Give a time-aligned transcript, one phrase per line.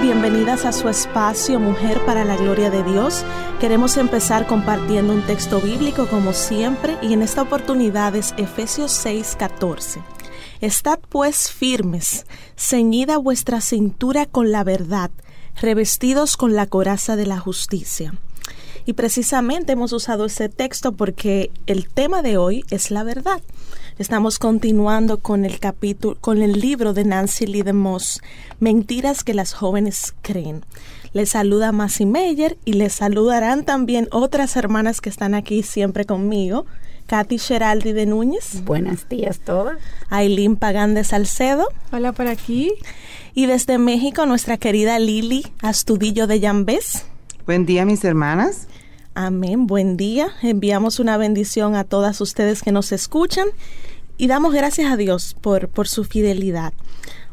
[0.00, 3.24] Bienvenidas a su espacio Mujer para la Gloria de Dios.
[3.58, 10.00] Queremos empezar compartiendo un texto bíblico como siempre y en esta oportunidad es Efesios 6:14.
[10.60, 12.24] Estad pues firmes,
[12.56, 15.10] ceñida vuestra cintura con la verdad,
[15.60, 18.14] revestidos con la coraza de la justicia.
[18.86, 23.42] Y precisamente hemos usado ese texto porque el tema de hoy es la verdad.
[23.98, 28.20] Estamos continuando con el capítulo, con el libro de Nancy Lee de Moss,
[28.60, 30.64] Mentiras que las jóvenes creen.
[31.12, 36.64] Les saluda Massy Meyer y les saludarán también otras hermanas que están aquí siempre conmigo.
[37.08, 38.62] Katy Geraldi de Núñez.
[38.64, 39.78] Buenos días todas.
[40.10, 41.66] Aileen Pagán de Salcedo.
[41.90, 42.74] Hola por aquí.
[43.34, 47.04] Y desde México nuestra querida Lili Astudillo de Yambés.
[47.46, 48.68] Buen día mis hermanas.
[49.14, 50.28] Amén, buen día.
[50.42, 53.48] Enviamos una bendición a todas ustedes que nos escuchan
[54.18, 56.74] y damos gracias a Dios por, por su fidelidad.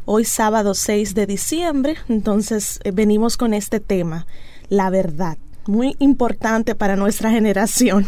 [0.06, 4.28] Hoy sábado 6 de diciembre, entonces eh, venimos con este tema,
[4.70, 8.06] la verdad muy importante para nuestra generación.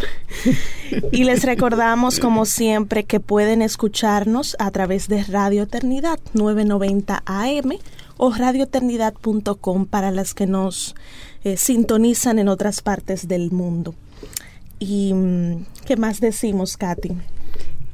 [1.11, 7.71] y les recordamos, como siempre, que pueden escucharnos a través de Radio Eternidad 990 AM
[8.17, 10.95] o radioeternidad.com para las que nos
[11.43, 13.95] eh, sintonizan en otras partes del mundo.
[14.79, 17.17] ¿Y mm, qué más decimos, Katy?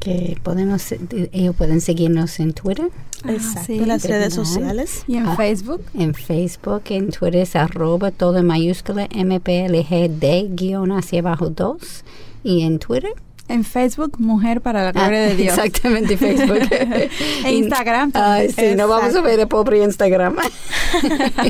[0.04, 2.90] Que podemos ellos pueden seguirnos en Twitter.
[3.24, 5.06] Ah, Exacto, en las redes sociales.
[5.08, 5.82] Y en ah, Facebook.
[5.94, 12.04] en Facebook en Twitter es arroba todo en mayúscula mplgd guion hacia abajo 2
[12.44, 13.14] y en Twitter
[13.48, 15.58] en Facebook, Mujer para la Gloria de Dios.
[15.58, 16.60] Exactamente, Facebook.
[17.46, 18.12] e Instagram.
[18.14, 20.36] Ay, sí, no vamos a ver el pobre Instagram.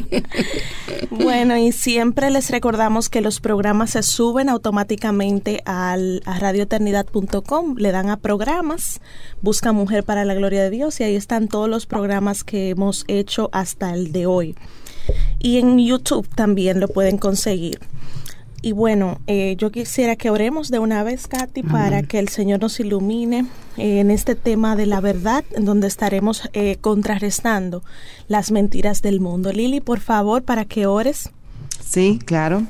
[1.12, 7.76] bueno, y siempre les recordamos que los programas se suben automáticamente al, a radioeternidad.com.
[7.78, 9.00] Le dan a programas,
[9.42, 13.06] busca Mujer para la Gloria de Dios y ahí están todos los programas que hemos
[13.08, 14.56] hecho hasta el de hoy.
[15.40, 17.80] Y en YouTube también lo pueden conseguir.
[18.66, 22.62] Y bueno, eh, yo quisiera que oremos de una vez, Katy, para que el Señor
[22.62, 27.84] nos ilumine eh, en este tema de la verdad, en donde estaremos eh, contrarrestando
[28.29, 29.52] las mentiras del mundo.
[29.52, 31.29] Lili, por favor, para que ores.
[31.84, 32.63] Sí, claro.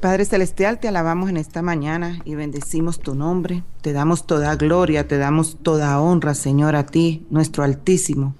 [0.00, 3.64] Padre Celestial, te alabamos en esta mañana y bendecimos tu nombre.
[3.82, 8.34] Te damos toda gloria, te damos toda honra, Señor, a ti, nuestro Altísimo.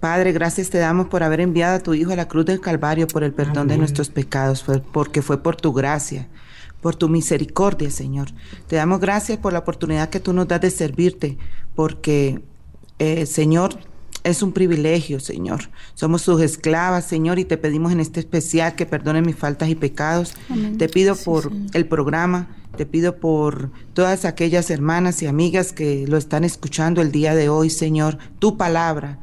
[0.00, 3.06] Padre, gracias te damos por haber enviado a tu Hijo a la cruz del Calvario
[3.06, 6.26] por el perdón de nuestros pecados, porque fue por tu gracia,
[6.80, 8.28] por tu misericordia, Señor.
[8.66, 11.36] Te damos gracias por la oportunidad que tú nos das de servirte,
[11.74, 12.40] porque,
[12.98, 13.78] eh, Señor,
[14.24, 15.68] es un privilegio, Señor.
[15.92, 19.74] Somos sus esclavas, Señor, y te pedimos en este especial que perdones mis faltas y
[19.74, 20.34] pecados.
[20.78, 26.16] Te pido por el programa, te pido por todas aquellas hermanas y amigas que lo
[26.16, 29.18] están escuchando el día de hoy, Señor, tu palabra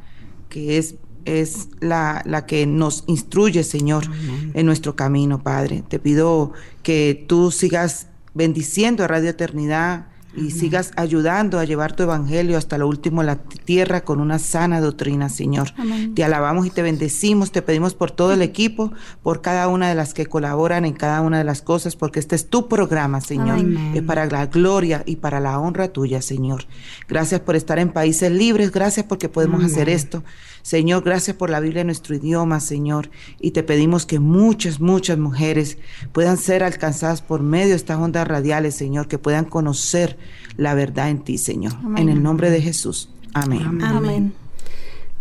[0.49, 4.05] que es, es la, la que nos instruye, Señor,
[4.53, 5.83] en nuestro camino, Padre.
[5.87, 6.53] Te pido
[6.83, 10.07] que tú sigas bendiciendo a Radio Eternidad
[10.37, 14.79] y sigas ayudando a llevar tu evangelio hasta lo último la tierra con una sana
[14.79, 15.69] doctrina, Señor.
[16.15, 18.93] Te alabamos y te bendecimos, te pedimos por todo el equipo,
[19.23, 22.35] por cada una de las que colaboran en cada una de las cosas, porque este
[22.35, 23.59] es tu programa, Señor.
[23.93, 26.65] Es para la gloria y para la honra tuya, Señor.
[27.07, 30.23] Gracias por estar en países libres, gracias porque podemos hacer esto.
[30.67, 33.09] Señor, gracias por la Biblia en nuestro idioma, Señor.
[33.39, 35.77] Y te pedimos que muchas, muchas mujeres
[36.11, 40.17] puedan ser alcanzadas por medio de estas ondas radiales, Señor, que puedan conocer
[40.57, 41.71] la verdad en ti, Señor.
[41.95, 43.07] En el nombre de Jesús.
[43.33, 43.81] Amén.
[43.81, 44.33] Amén.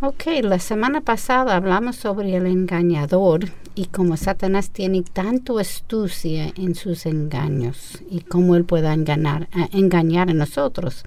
[0.00, 6.74] Ok, la semana pasada hablamos sobre el engañador y cómo Satanás tiene tanto astucia en
[6.74, 11.04] sus engaños y cómo él pueda engañar, engañar a nosotros.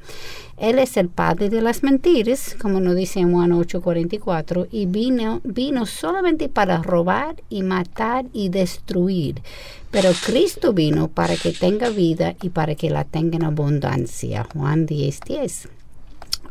[0.59, 5.39] Él es el padre de las mentiras, como nos dice en Juan 8:44, y vino,
[5.45, 9.41] vino solamente para robar y matar y destruir.
[9.89, 14.45] Pero Cristo vino para que tenga vida y para que la tenga en abundancia.
[14.53, 15.69] Juan 10:10.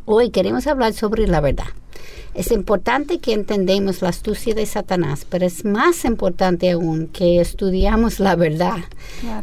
[0.05, 1.67] Hoy queremos hablar sobre la verdad.
[2.39, 8.21] Es importante que entendamos la astucia de Satanás, pero es más importante aún que estudiamos
[8.21, 8.77] la verdad.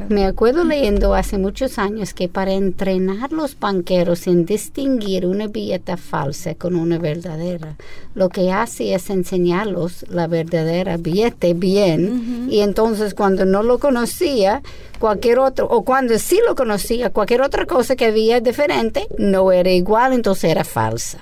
[0.08, 5.98] Me acuerdo leyendo hace muchos años que para entrenar los banqueros en distinguir una billeta
[5.98, 7.76] falsa con una verdadera,
[8.14, 12.48] lo que hace es enseñarlos la verdadera billete bien.
[12.50, 14.62] Y entonces cuando no lo conocía,
[14.98, 19.70] cualquier otro, o cuando sí lo conocía, cualquier otra cosa que había diferente no era
[19.70, 21.18] igual, entonces era falsa.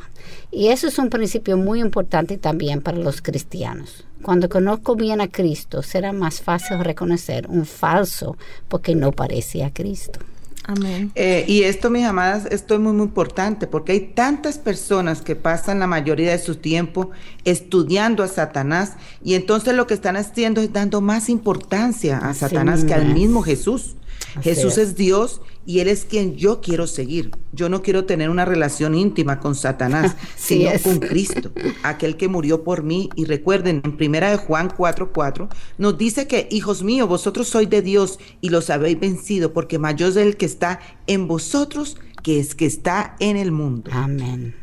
[0.51, 4.05] Y eso es un principio muy importante también para los cristianos.
[4.23, 8.37] Cuando conozco bien a Cristo, será más fácil reconocer un falso
[8.69, 10.21] porque no parece a Cristo.
[10.67, 11.13] Amén.
[11.15, 15.37] Eh, y esto, mis amadas, esto es muy, muy importante porque hay tantas personas que
[15.37, 17.11] pasan la mayoría de su tiempo
[17.45, 22.85] estudiando a Satanás y entonces lo que están haciendo es dando más importancia a Satanás
[22.85, 23.97] que al mismo Jesús.
[24.43, 24.97] Jesús es.
[24.97, 27.31] Dios y Él es quien yo quiero seguir.
[27.53, 31.53] Yo no quiero tener una relación íntima con Satanás, sino con Cristo,
[31.83, 33.09] aquel que murió por mí.
[33.17, 37.83] Y recuerden, en primera de Juan 4:4 nos dice que, hijos míos, vosotros sois de
[37.83, 42.55] Dios y los habéis vencido, porque mayor es el que está en vosotros que es
[42.55, 43.91] que está en el mundo.
[43.93, 44.55] Amén.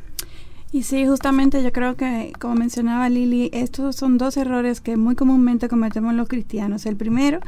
[0.74, 5.16] Y sí, justamente yo creo que, como mencionaba Lili, estos son dos errores que muy
[5.16, 6.86] comúnmente cometemos los cristianos.
[6.86, 7.42] El primero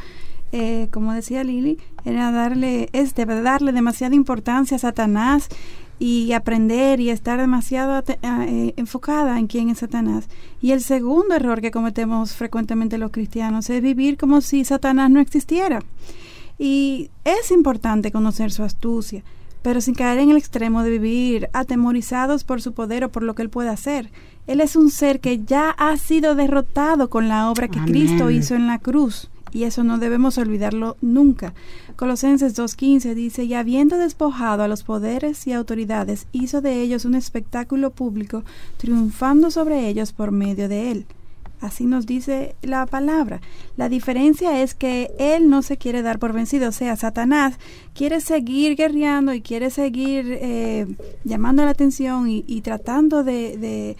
[0.53, 5.50] eh, como decía Lili, era darle, es de darle demasiada importancia a Satanás
[5.97, 10.29] y aprender y estar demasiado eh, enfocada en quién es Satanás.
[10.61, 15.19] Y el segundo error que cometemos frecuentemente los cristianos es vivir como si Satanás no
[15.19, 15.79] existiera.
[16.59, 19.23] Y es importante conocer su astucia,
[19.63, 23.33] pero sin caer en el extremo de vivir atemorizados por su poder o por lo
[23.33, 24.11] que él puede hacer.
[24.45, 28.53] Él es un ser que ya ha sido derrotado con la obra que Cristo hizo
[28.53, 31.53] en la cruz y eso no debemos olvidarlo nunca.
[31.95, 37.15] Colosenses 2.15 dice, y habiendo despojado a los poderes y autoridades, hizo de ellos un
[37.15, 38.44] espectáculo público,
[38.77, 41.05] triunfando sobre ellos por medio de él.
[41.61, 43.39] Así nos dice la palabra.
[43.77, 47.57] La diferencia es que él no se quiere dar por vencido, o sea, Satanás
[47.94, 50.88] quiere seguir guerreando y quiere seguir eh,
[51.23, 53.97] llamando la atención y, tratando de, de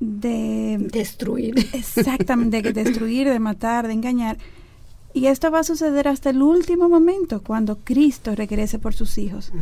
[0.00, 1.54] de destruir.
[1.72, 4.38] Exactamente, de destruir, de matar, de engañar.
[5.12, 9.52] Y esto va a suceder hasta el último momento, cuando Cristo regrese por sus hijos.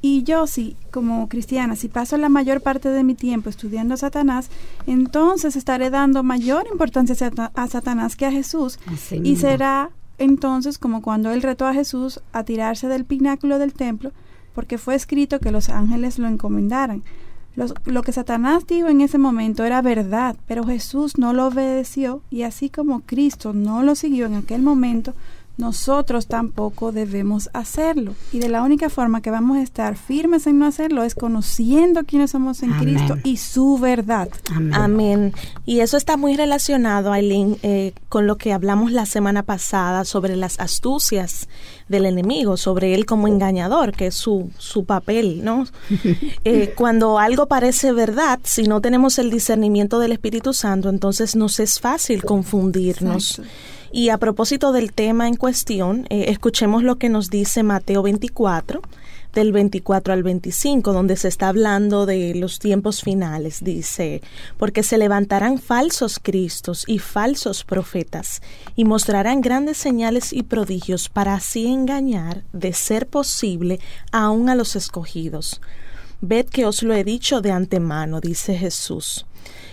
[0.00, 3.98] y yo, sí, como cristiana, si paso la mayor parte de mi tiempo estudiando a
[3.98, 4.50] Satanás,
[4.86, 7.14] entonces estaré dando mayor importancia
[7.54, 8.78] a Satanás que a Jesús.
[9.22, 14.12] y será entonces como cuando él retó a Jesús a tirarse del pináculo del templo,
[14.54, 17.02] porque fue escrito que los ángeles lo encomendaran
[17.54, 22.42] lo que Satanás dijo en ese momento era verdad, pero Jesús no lo obedeció y
[22.42, 25.14] así como Cristo no lo siguió en aquel momento,
[25.58, 28.14] nosotros tampoco debemos hacerlo.
[28.32, 32.04] Y de la única forma que vamos a estar firmes en no hacerlo es conociendo
[32.04, 34.28] quiénes somos en Cristo y su verdad.
[34.72, 35.34] Amén.
[35.66, 40.36] Y eso está muy relacionado, Aileen, eh, con lo que hablamos la semana pasada sobre
[40.36, 41.48] las astucias
[41.88, 45.66] del enemigo, sobre él como engañador, que es su, su papel, ¿no?
[46.44, 51.60] Eh, cuando algo parece verdad, si no tenemos el discernimiento del Espíritu Santo, entonces nos
[51.60, 53.40] es fácil confundirnos.
[53.94, 58.80] Y a propósito del tema en cuestión, eh, escuchemos lo que nos dice Mateo 24,
[59.34, 63.62] del 24 al 25, donde se está hablando de los tiempos finales.
[63.62, 64.22] Dice,
[64.56, 68.40] porque se levantarán falsos cristos y falsos profetas,
[68.76, 73.78] y mostrarán grandes señales y prodigios para así engañar, de ser posible,
[74.10, 75.60] aún a los escogidos.
[76.22, 79.26] Ved que os lo he dicho de antemano, dice Jesús.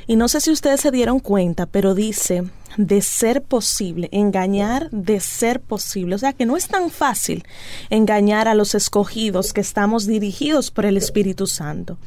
[0.09, 2.43] Y no sé si ustedes se dieron cuenta, pero dice,
[2.77, 6.15] de ser posible, engañar de ser posible.
[6.15, 7.43] O sea que no es tan fácil
[7.91, 11.99] engañar a los escogidos que estamos dirigidos por el Espíritu Santo.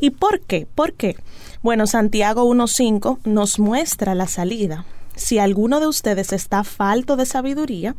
[0.00, 0.66] ¿Y por qué?
[0.74, 1.14] ¿Por qué?
[1.60, 4.86] Bueno, Santiago 1.5 nos muestra la salida.
[5.14, 7.94] Si alguno de ustedes está falto de sabiduría,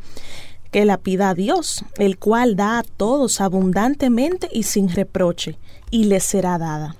[0.72, 5.58] que la pida a Dios, el cual da a todos abundantemente y sin reproche,
[5.92, 6.96] y les será dada.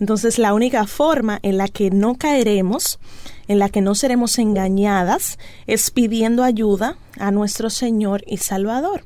[0.00, 2.98] Entonces la única forma en la que no caeremos,
[3.48, 9.04] en la que no seremos engañadas, es pidiendo ayuda a nuestro Señor y Salvador.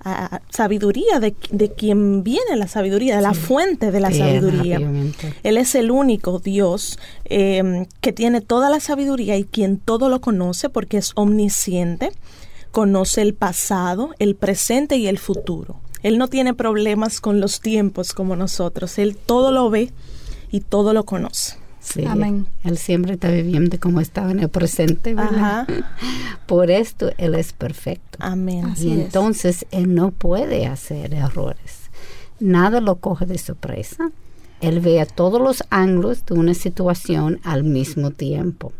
[0.00, 4.80] A sabiduría de, quien viene la sabiduría, de la fuente de la sabiduría.
[5.42, 10.20] Él es el único Dios eh, que tiene toda la sabiduría y quien todo lo
[10.20, 12.12] conoce porque es omnisciente,
[12.70, 15.80] conoce el pasado, el presente y el futuro.
[16.04, 19.90] Él no tiene problemas con los tiempos como nosotros, Él todo lo ve
[20.50, 21.56] y todo lo conoce.
[21.80, 22.46] Sí, Amén.
[22.64, 25.66] Él siempre está viviendo como estaba en el presente, ¿verdad?
[26.46, 28.18] Por esto Él es perfecto.
[28.20, 28.74] Amén.
[28.76, 31.88] y entonces Él no puede hacer errores.
[32.40, 34.10] Nada lo coge de sorpresa.
[34.60, 38.72] Él ve a todos los ángulos de una situación al mismo tiempo.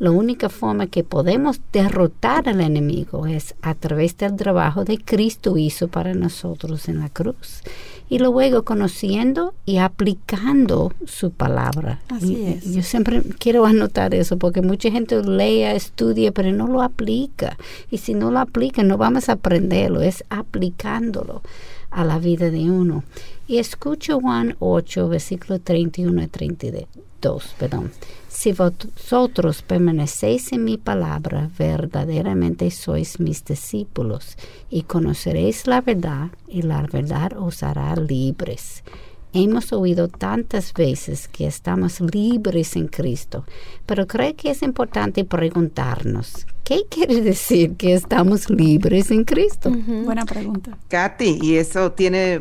[0.00, 5.58] La única forma que podemos derrotar al enemigo es a través del trabajo de Cristo
[5.58, 7.60] hizo para nosotros en la cruz.
[8.08, 12.00] Y luego conociendo y aplicando su palabra.
[12.08, 12.72] Así es.
[12.72, 17.58] Yo siempre quiero anotar eso porque mucha gente lea, estudia, pero no lo aplica.
[17.90, 21.42] Y si no lo aplica, no vamos a aprenderlo, es aplicándolo
[21.90, 23.04] a la vida de uno.
[23.46, 27.90] Y escucho Juan 8, versículo 31 y 32, perdón.
[28.30, 34.36] Si vosotros permanecéis en mi palabra, verdaderamente sois mis discípulos
[34.70, 38.84] y conoceréis la verdad y la verdad os hará libres.
[39.32, 43.44] Hemos oído tantas veces que estamos libres en Cristo,
[43.84, 49.70] pero creo que es importante preguntarnos, ¿qué quiere decir que estamos libres en Cristo?
[50.04, 50.78] Buena pregunta.
[50.88, 52.40] Katy, y eso tiene,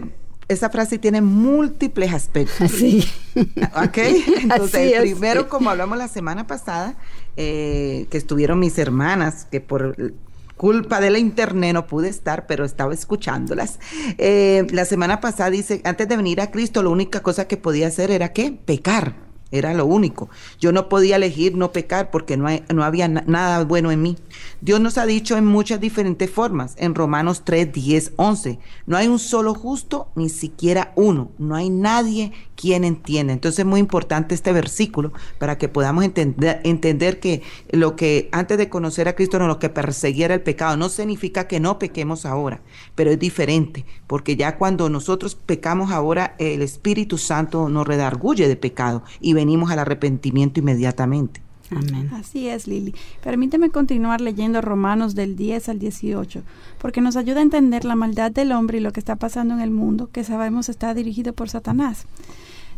[0.50, 2.60] esa frase tiene múltiples aspectos.
[2.62, 3.08] Así.
[3.36, 3.98] ¿Ok?
[4.42, 6.96] Entonces, Así primero, como hablamos la semana pasada,
[7.38, 9.96] eh, que estuvieron mis hermanas, que por
[10.58, 13.80] culpa de la internet no pude estar, pero estaba escuchándolas.
[14.18, 17.88] Eh, la semana pasada dice, antes de venir a Cristo, la única cosa que podía
[17.88, 18.52] hacer era ¿qué?
[18.52, 19.29] Pecar.
[19.52, 20.30] Era lo único.
[20.60, 24.16] Yo no podía elegir no pecar porque no, no había na- nada bueno en mí.
[24.62, 26.76] Dios nos ha dicho en muchas diferentes formas.
[26.78, 28.60] En Romanos 3, 10, 11.
[28.86, 31.32] No hay un solo justo, ni siquiera uno.
[31.40, 33.32] No hay nadie quien entienda.
[33.32, 38.58] Entonces es muy importante este versículo para que podamos entender, entender que lo que antes
[38.58, 40.76] de conocer a Cristo no lo que perseguía era el pecado.
[40.76, 42.62] No significa que no pequemos ahora,
[42.96, 43.86] pero es diferente.
[44.08, 49.72] Porque ya cuando nosotros pecamos ahora, el Espíritu Santo nos redarguye de pecado y venimos
[49.72, 51.42] al arrepentimiento inmediatamente.
[51.72, 52.10] Amén.
[52.14, 52.96] Así es, Lili.
[53.24, 56.42] Permíteme continuar leyendo Romanos del 10 al 18,
[56.80, 59.62] porque nos ayuda a entender la maldad del hombre y lo que está pasando en
[59.62, 62.06] el mundo, que sabemos está dirigido por Satanás.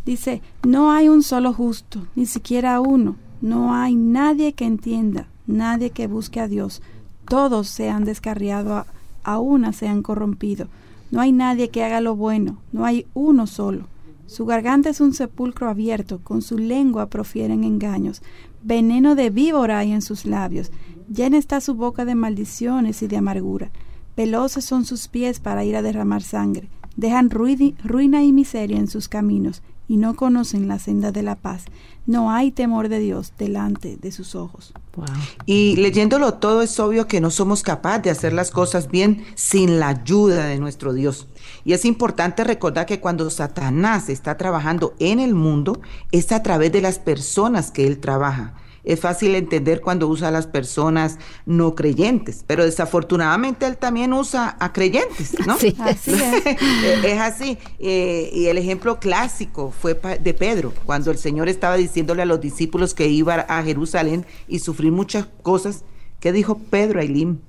[0.06, 3.16] Dice, no hay un solo justo, ni siquiera uno.
[3.42, 6.82] No hay nadie que entienda, nadie que busque a Dios.
[7.28, 8.86] Todos se han descarriado, a,
[9.24, 10.68] a una se han corrompido.
[11.12, 13.86] No hay nadie que haga lo bueno, no hay uno solo.
[14.26, 18.22] Su garganta es un sepulcro abierto, con su lengua profieren engaños.
[18.64, 20.72] Veneno de víbora hay en sus labios.
[21.14, 23.72] Llena está su boca de maldiciones y de amargura.
[24.16, 26.70] Veloces son sus pies para ir a derramar sangre.
[26.96, 31.66] Dejan ruina y miseria en sus caminos y no conocen la senda de la paz.
[32.06, 34.72] No hay temor de Dios delante de sus ojos.
[34.96, 35.06] Wow.
[35.46, 39.82] Y leyéndolo todo es obvio que no somos capaces de hacer las cosas bien sin
[39.82, 41.28] la ayuda de nuestro Dios.
[41.66, 45.82] Y es importante recordar que cuando Satanás está trabajando en el mundo,
[46.14, 48.54] es a través de las personas que él trabaja.
[48.84, 54.56] Es fácil entender cuando usa a las personas no creyentes, pero desafortunadamente él también usa
[54.60, 55.58] a creyentes, ¿no?
[55.58, 55.76] Sí.
[55.80, 56.46] Así es.
[57.04, 57.58] es así.
[57.80, 62.42] Eh, y el ejemplo clásico fue de Pedro, cuando el Señor estaba diciéndole a los
[62.42, 65.84] discípulos que iba a Jerusalén y sufrir muchas cosas.
[66.20, 67.42] ¿Qué dijo Pedro, Aileen?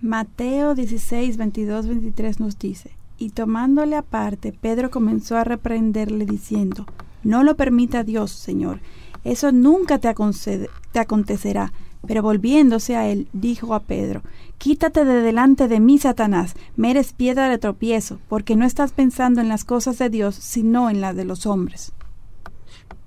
[0.00, 6.86] Mateo 16, 22, 23 nos dice, y tomándole aparte, Pedro comenzó a reprenderle diciendo,
[7.22, 8.80] no lo permita Dios, Señor,
[9.26, 11.72] eso nunca te, acontecerá.
[12.06, 14.22] Pero volviéndose a él, dijo a Pedro,
[14.58, 19.40] Quítate de delante de mí, Satanás, me eres piedra de tropiezo, porque no estás pensando
[19.40, 21.92] en las cosas de Dios, sino en las de los hombres.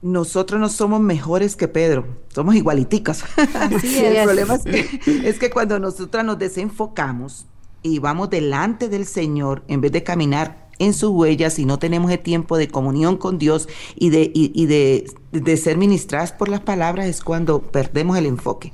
[0.01, 3.23] Nosotros no somos mejores que Pedro, somos igualiticos.
[3.53, 4.23] Así el es.
[4.23, 7.45] problema es que, es que cuando nosotras nos desenfocamos
[7.81, 12.11] y vamos delante del Señor, en vez de caminar en sus huellas y no tenemos
[12.11, 16.49] el tiempo de comunión con Dios y de, y, y de, de ser ministradas por
[16.49, 18.73] las palabras, es cuando perdemos el enfoque.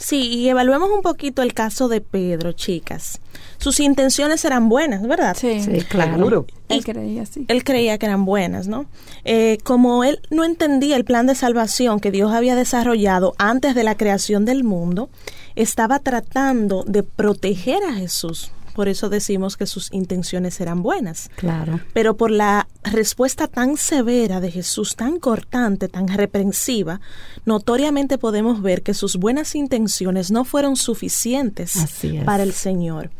[0.00, 3.20] Sí, y evaluemos un poquito el caso de Pedro, chicas.
[3.58, 5.36] Sus intenciones eran buenas, ¿verdad?
[5.38, 6.46] Sí, claro.
[6.70, 7.24] Él creía.
[7.48, 8.86] Él creía que eran buenas, ¿no?
[9.26, 13.84] Eh, como él no entendía el plan de salvación que Dios había desarrollado antes de
[13.84, 15.10] la creación del mundo,
[15.54, 18.52] estaba tratando de proteger a Jesús.
[18.74, 21.30] Por eso decimos que sus intenciones eran buenas.
[21.36, 21.80] Claro.
[21.92, 27.00] Pero por la respuesta tan severa de Jesús, tan cortante, tan reprensiva,
[27.44, 31.74] notoriamente podemos ver que sus buenas intenciones no fueron suficientes
[32.24, 33.10] para el Señor.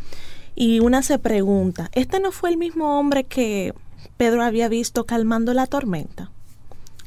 [0.55, 3.75] Y una se pregunta, ¿este no fue el mismo hombre que
[4.17, 6.31] Pedro había visto calmando la tormenta,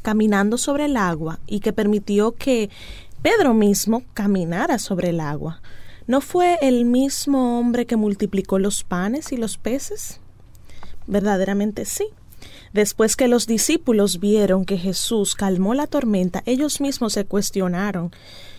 [0.02, 2.70] caminando sobre el agua y que permitió que
[3.22, 5.62] Pedro mismo caminara sobre el agua?
[6.08, 10.20] ¿No fue el mismo hombre que multiplicó los panes y los peces?
[11.08, 12.06] Verdaderamente sí.
[12.74, 18.12] Después que los discípulos vieron que Jesús calmó la tormenta, ellos mismos se cuestionaron.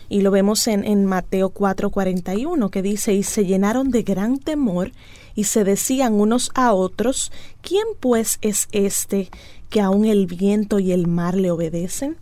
[0.07, 4.91] Y lo vemos en, en Mateo 4:41, que dice, y se llenaron de gran temor
[5.33, 9.29] y se decían unos a otros, ¿quién pues es este
[9.69, 12.15] que aún el viento y el mar le obedecen.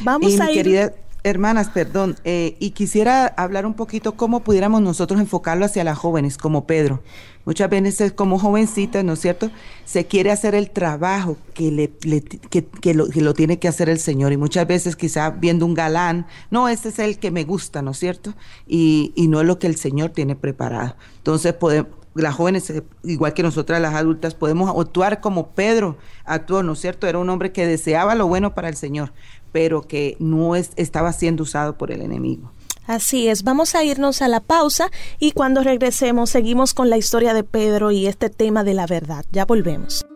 [0.00, 0.92] Vamos y a ir...
[1.28, 6.38] Hermanas, perdón, eh, y quisiera hablar un poquito cómo pudiéramos nosotros enfocarlo hacia las jóvenes,
[6.38, 7.02] como Pedro.
[7.44, 9.50] Muchas veces como jovencita, ¿no es cierto?
[9.84, 13.98] Se quiere hacer el trabajo que, le, que, lo, que lo tiene que hacer el
[13.98, 14.32] Señor.
[14.32, 17.92] Y muchas veces quizá viendo un galán, no, este es el que me gusta, ¿no
[17.92, 18.34] es cierto?
[18.66, 20.96] Y, y no es lo que el Señor tiene preparado.
[21.18, 26.62] Entonces podemos, las jóvenes, eh, igual que nosotras las adultas, podemos actuar como Pedro actuó,
[26.62, 27.06] ¿no es cierto?
[27.06, 29.12] Era un hombre que deseaba lo bueno para el Señor,
[29.52, 32.50] pero que no estaba siendo usado por el enemigo.
[32.88, 37.34] Así es, vamos a irnos a la pausa y cuando regresemos seguimos con la historia
[37.34, 39.26] de Pedro y este tema de la verdad.
[39.30, 40.06] Ya volvemos.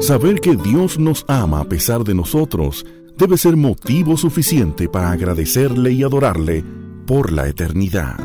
[0.00, 2.86] Saber que Dios nos ama a pesar de nosotros
[3.18, 6.64] debe ser motivo suficiente para agradecerle y adorarle
[7.06, 8.18] por la eternidad.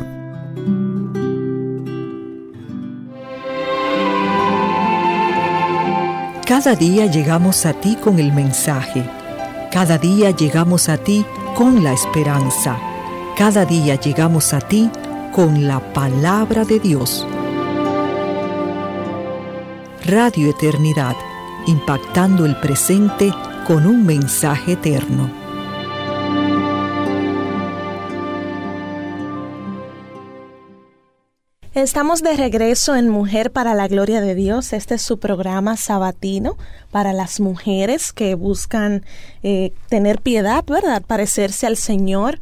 [6.46, 9.08] Cada día llegamos a ti con el mensaje
[9.70, 11.24] cada día llegamos a ti
[11.54, 12.76] con la esperanza.
[13.36, 14.90] Cada día llegamos a ti
[15.32, 17.24] con la palabra de Dios.
[20.04, 21.14] Radio Eternidad,
[21.66, 23.32] impactando el presente
[23.66, 25.39] con un mensaje eterno.
[31.74, 34.72] Estamos de regreso en Mujer para la Gloria de Dios.
[34.72, 36.58] Este es su programa sabatino
[36.90, 39.04] para las mujeres que buscan
[39.44, 41.00] eh, tener piedad, ¿verdad?
[41.06, 42.40] Parecerse al Señor.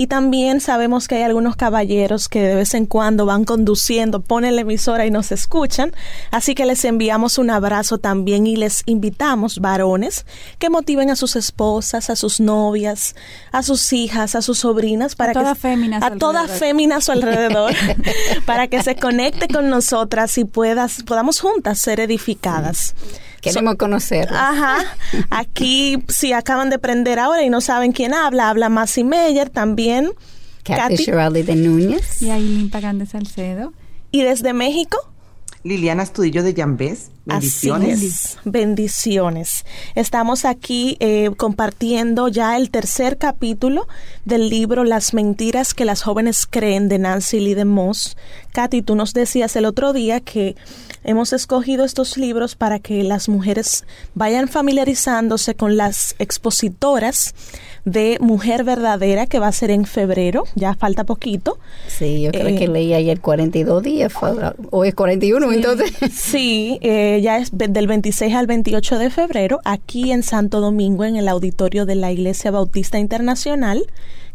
[0.00, 4.54] Y también sabemos que hay algunos caballeros que de vez en cuando van conduciendo, ponen
[4.54, 5.92] la emisora y nos escuchan.
[6.30, 10.24] Así que les enviamos un abrazo también y les invitamos, varones,
[10.58, 13.14] que motiven a sus esposas, a sus novias,
[13.52, 17.12] a sus hijas, a sus sobrinas, para a todas féminas a todas féminas a su
[17.12, 17.74] alrededor,
[18.46, 22.94] para que se conecte con nosotras y puedas, podamos juntas ser edificadas.
[23.40, 24.28] Queremos conocer.
[24.32, 24.78] Ajá.
[25.30, 30.10] Aquí, si acaban de prender ahora y no saben quién habla, habla Massey Meyer también.
[30.62, 32.22] Kathy, Shirley de Núñez.
[32.22, 33.72] Y Aileen Pagán de Salcedo.
[34.10, 34.98] ¿Y desde México?
[35.62, 37.10] Liliana Estudillo de Yambés.
[37.26, 38.38] Bendiciones.
[38.44, 39.66] bendiciones.
[39.94, 43.86] Estamos aquí eh, compartiendo ya el tercer capítulo
[44.24, 48.16] del libro Las mentiras que las jóvenes creen de Nancy Lee de Moss.
[48.52, 50.56] Katy, tú nos decías el otro día que
[51.04, 53.84] hemos escogido estos libros para que las mujeres
[54.14, 57.34] vayan familiarizándose con las expositoras
[57.84, 61.58] de Mujer Verdadera, que va a ser en febrero, ya falta poquito.
[61.86, 64.12] Sí, yo creo que eh, leí ayer 42 días,
[64.70, 65.92] o es 41, entonces.
[66.12, 71.16] Sí, eh, ya es del 26 al 28 de febrero, aquí en Santo Domingo, en
[71.16, 73.84] el auditorio de la Iglesia Bautista Internacional.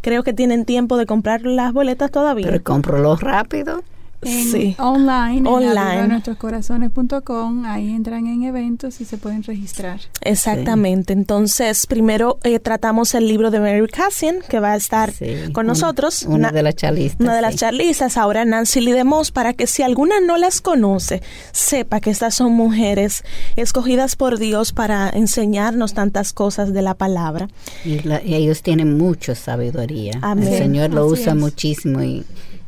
[0.01, 2.47] Creo que tienen tiempo de comprar las boletas todavía.
[2.47, 3.83] Pero cómpralo rápido
[4.25, 4.75] sí.
[4.79, 5.99] online, online.
[5.99, 9.99] en nuestroscorazones.com, ahí entran en eventos y se pueden registrar.
[10.21, 11.13] Exactamente.
[11.13, 15.13] Entonces, primero eh, tratamos el libro de Mary Cassian, que va a estar
[15.53, 16.23] con nosotros.
[16.23, 17.19] Una, de las charlistas.
[17.19, 21.21] Una de las charlistas, ahora Nancy Lee DeMoss, para que si alguna no las conoce,
[21.51, 23.23] sepa que estas son mujeres
[23.55, 27.47] escogidas por Dios para enseñarnos tantas cosas de la palabra.
[27.83, 28.01] Y,
[28.35, 30.19] ellos tienen mucha sabiduría.
[30.37, 32.25] El Señor lo usa muchísimo y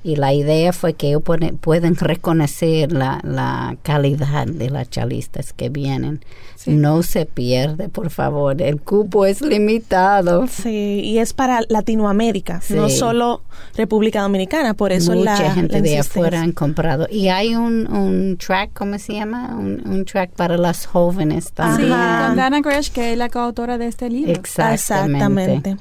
[0.08, 5.68] y la idea fue que ellos pueden, reconocer la, la, calidad de las chalistas que
[5.68, 6.22] vienen.
[6.66, 8.62] No se pierde, por favor.
[8.62, 10.48] El cupo es limitado.
[10.48, 13.42] Sí, y es para Latinoamérica, no solo
[13.76, 14.76] República Dominicana.
[14.76, 17.08] Por eso Mucha la, gente de afuera han comprado.
[17.12, 19.58] Y hay un, un track, ¿cómo se llama?
[19.58, 21.90] Un, track para las jóvenes también.
[21.90, 24.32] Sí, Dana Gresh, que es la coautora de este libro.
[24.32, 25.76] Exactamente.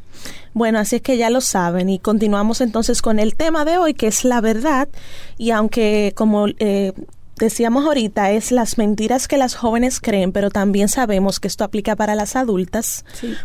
[0.55, 1.89] Bueno, así es que ya lo saben.
[1.89, 4.89] Y continuamos entonces con el tema de hoy que es la verdad.
[5.39, 6.93] Y aunque como eh,
[7.39, 11.95] decíamos ahorita es las mentiras que las jóvenes creen, pero también sabemos que esto aplica
[11.95, 13.05] para las adultas,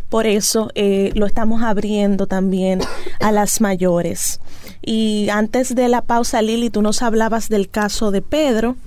[0.09, 2.79] por eso eh, lo estamos abriendo también
[3.19, 4.39] a las mayores.
[4.81, 8.77] Y antes de la pausa, Lili, tú nos hablabas del caso de Pedro,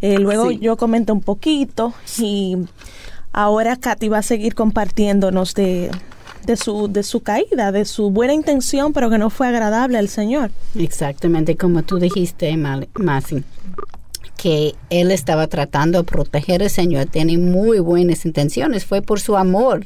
[0.00, 2.56] eh, luego yo comenté un poquito y
[3.32, 5.90] ahora Katy va a seguir compartiéndonos de,
[6.46, 10.08] de su, de su caída, de su buena intención, pero que no fue agradable al
[10.08, 10.50] Señor.
[10.74, 13.42] Exactamente, como tú dijiste, Masi,
[14.36, 19.36] que él estaba tratando de proteger al Señor, tiene muy buenas intenciones, fue por su
[19.36, 19.84] amor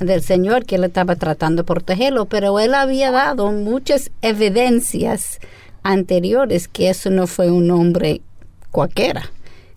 [0.00, 5.38] del Señor que él estaba tratando de protegerlo, pero él había dado muchas evidencias
[5.84, 8.22] anteriores que eso no fue un hombre
[8.70, 9.30] cualquiera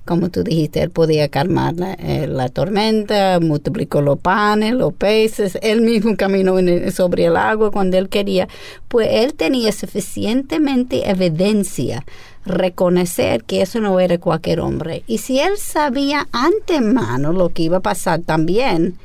[0.06, 5.58] como tú dijiste, él podía calmar la, eh, la tormenta, multiplicó los panes, los peces,
[5.62, 6.56] él mismo caminó
[6.92, 8.48] sobre el agua cuando él quería,
[8.88, 12.06] pues él tenía suficientemente evidencia
[12.46, 15.04] reconocer que eso no era cualquier hombre.
[15.08, 18.98] Y si él sabía antemano lo que iba a pasar también,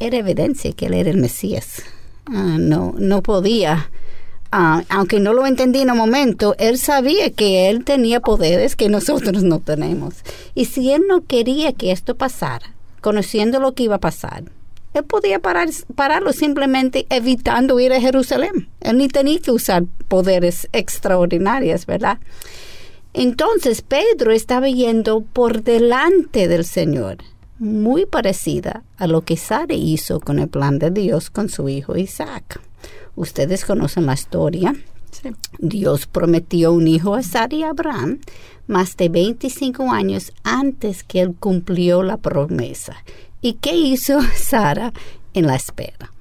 [0.00, 1.82] era evidencia que él era el Mesías.
[2.26, 3.90] Ah, no, no podía.
[4.52, 8.88] Ah, aunque no lo entendí en el momento, él sabía que él tenía poderes que
[8.88, 10.14] nosotros no tenemos.
[10.54, 14.44] Y si él no quería que esto pasara, conociendo lo que iba a pasar,
[14.94, 18.68] él podía parar, pararlo simplemente evitando ir a Jerusalén.
[18.80, 22.18] Él ni tenía que usar poderes extraordinarios, ¿verdad?
[23.12, 27.18] Entonces Pedro estaba yendo por delante del Señor,
[27.58, 31.96] muy parecida a lo que Sara hizo con el plan de Dios con su hijo
[31.96, 32.60] Isaac.
[33.16, 34.74] Ustedes conocen la historia.
[35.10, 35.30] Sí.
[35.58, 38.18] Dios prometió un hijo a Sara y a Abraham
[38.66, 42.96] más de 25 años antes que él cumplió la promesa.
[43.40, 44.92] ¿Y qué hizo Sara
[45.34, 46.12] en la espera?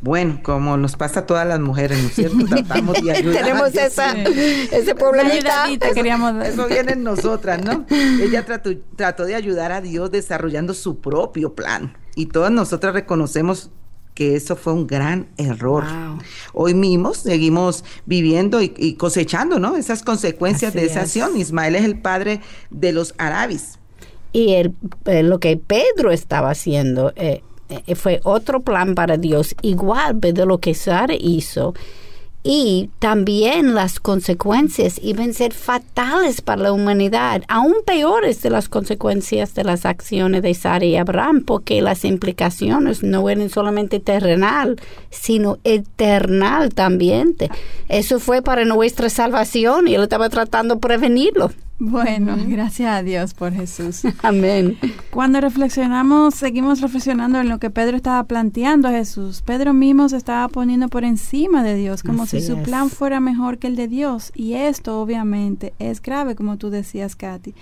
[0.00, 2.38] Bueno, como nos pasa a todas las mujeres, ¿no es cierto?
[2.48, 3.36] Tratamos de ayudar.
[3.36, 3.84] a Tenemos Dios.
[3.84, 4.68] esa, Sí.
[4.72, 5.64] ese problemita.
[5.64, 6.44] ayudadita queríamos.
[6.46, 7.84] Eso viene en nosotras, ¿no?
[7.90, 11.96] Ella trató, trató de ayudar a Dios desarrollando su propio plan.
[12.14, 13.70] Y todas nosotras reconocemos
[14.18, 15.84] que eso fue un gran error.
[15.84, 16.18] Wow.
[16.52, 19.76] Hoy mismo seguimos viviendo y, y cosechando, ¿no?
[19.76, 21.04] Esas consecuencias Así de esa es.
[21.04, 21.36] acción.
[21.36, 23.78] Ismael es el padre de los arabis.
[24.32, 29.54] Y el, eh, lo que Pedro estaba haciendo eh, eh, fue otro plan para Dios,
[29.62, 31.74] igual de lo que Sara hizo.
[32.50, 38.70] Y también las consecuencias iban a ser fatales para la humanidad, aún peores de las
[38.70, 44.80] consecuencias de las acciones de Sara y Abraham, porque las implicaciones no eran solamente terrenal,
[45.10, 47.36] sino eternal también.
[47.90, 51.50] Eso fue para nuestra salvación y él estaba tratando de prevenirlo.
[51.80, 54.02] Bueno, gracias a Dios por Jesús.
[54.22, 54.76] Amén.
[55.10, 59.42] Cuando reflexionamos, seguimos reflexionando en lo que Pedro estaba planteando a Jesús.
[59.42, 62.64] Pedro mismo se estaba poniendo por encima de Dios, como Así si su es.
[62.64, 64.32] plan fuera mejor que el de Dios.
[64.34, 67.54] Y esto obviamente es grave, como tú decías, Katy.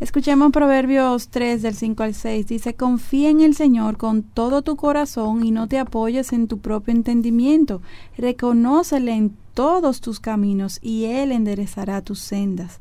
[0.00, 2.48] Escuchemos Proverbios 3 del 5 al 6.
[2.48, 6.58] Dice, confía en el Señor con todo tu corazón y no te apoyes en tu
[6.58, 7.80] propio entendimiento.
[8.18, 12.80] Reconócele en todos tus caminos y Él enderezará tus sendas.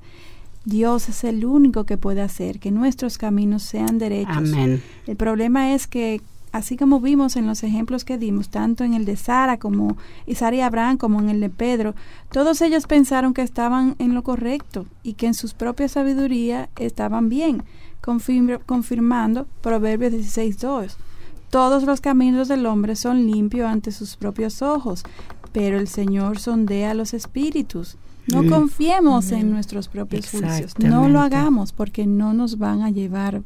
[0.66, 4.38] Dios es el único que puede hacer que nuestros caminos sean derechos.
[4.38, 4.82] Amén.
[5.08, 6.22] El problema es que,
[6.52, 9.98] así como vimos en los ejemplos que dimos, tanto en el de Sara como
[10.28, 11.96] y Sara y Abraham como en el de Pedro,
[12.32, 17.28] todos ellos pensaron que estaban en lo correcto y que en su propia sabiduría estaban
[17.30, 17.64] bien,
[18.04, 20.96] confirm- confirmando Proverbios 16.2.
[21.50, 25.04] Todos los caminos del hombre son limpios ante sus propios ojos,
[25.52, 27.98] pero el Señor sondea los espíritus.
[28.28, 28.50] No Mm.
[28.50, 30.74] confiemos en nuestros propios juicios.
[30.80, 33.42] No lo hagamos porque no nos van a llevar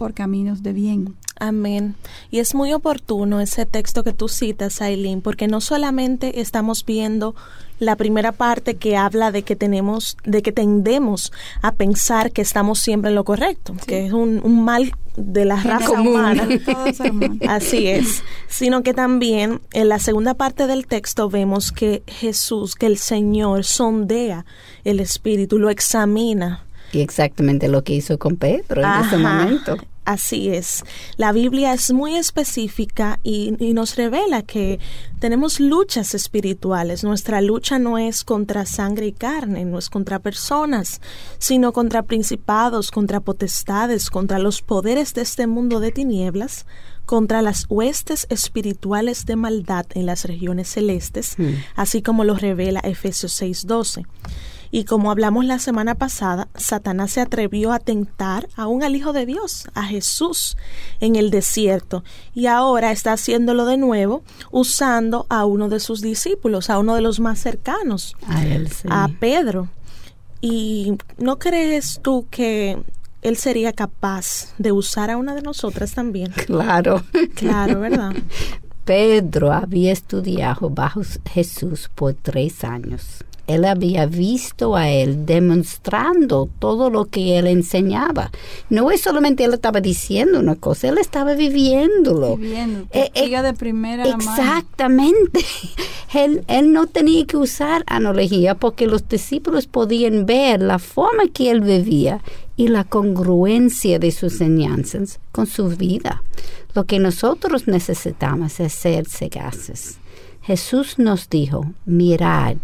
[0.00, 1.14] por caminos de bien.
[1.38, 1.94] Amén.
[2.30, 7.34] Y es muy oportuno ese texto que tú citas, Aileen, porque no solamente estamos viendo
[7.78, 12.78] la primera parte que habla de que tenemos, de que tendemos a pensar que estamos
[12.78, 16.14] siempre en lo correcto, que es un, un mal de la raza Común.
[16.14, 16.48] humana.
[17.46, 22.86] Así es, sino que también en la segunda parte del texto vemos que Jesús, que
[22.86, 24.46] el Señor sondea
[24.84, 26.64] el espíritu, lo examina.
[26.90, 29.76] Y exactamente lo que hizo con Pedro en ese momento.
[30.04, 30.82] Así es.
[31.16, 34.80] La Biblia es muy específica y, y nos revela que
[35.18, 37.04] tenemos luchas espirituales.
[37.04, 41.00] Nuestra lucha no es contra sangre y carne, no es contra personas,
[41.38, 46.66] sino contra principados, contra potestades, contra los poderes de este mundo de tinieblas,
[47.04, 51.36] contra las huestes espirituales de maldad en las regiones celestes,
[51.74, 54.06] así como lo revela Efesios 6:12.
[54.70, 59.26] Y como hablamos la semana pasada, Satanás se atrevió a tentar aún al Hijo de
[59.26, 60.56] Dios, a Jesús,
[61.00, 62.04] en el desierto,
[62.34, 67.00] y ahora está haciéndolo de nuevo usando a uno de sus discípulos, a uno de
[67.00, 68.86] los más cercanos, A él sí.
[68.90, 69.68] a Pedro.
[70.40, 72.82] ¿Y no crees tú que
[73.22, 76.30] él sería capaz de usar a una de nosotras también?
[76.46, 77.02] Claro.
[77.34, 78.12] Claro, ¿verdad?
[78.84, 83.24] Pedro había estudiado bajo Jesús por tres años.
[83.54, 88.30] Él había visto a él demostrando todo lo que él enseñaba.
[88.68, 92.36] No es solamente él estaba diciendo una cosa, él estaba viviéndolo.
[92.36, 94.16] Viviendo, Eh, eh, de primera mano.
[94.18, 95.40] Exactamente.
[96.12, 101.52] Él, él no tenía que usar analogía porque los discípulos podían ver la forma que
[101.52, 102.20] él vivía
[102.56, 106.22] y la congruencia de sus enseñanzas con su vida.
[106.74, 109.98] Lo que nosotros necesitamos es ser sagaces.
[110.42, 112.56] Jesús nos dijo, mirad,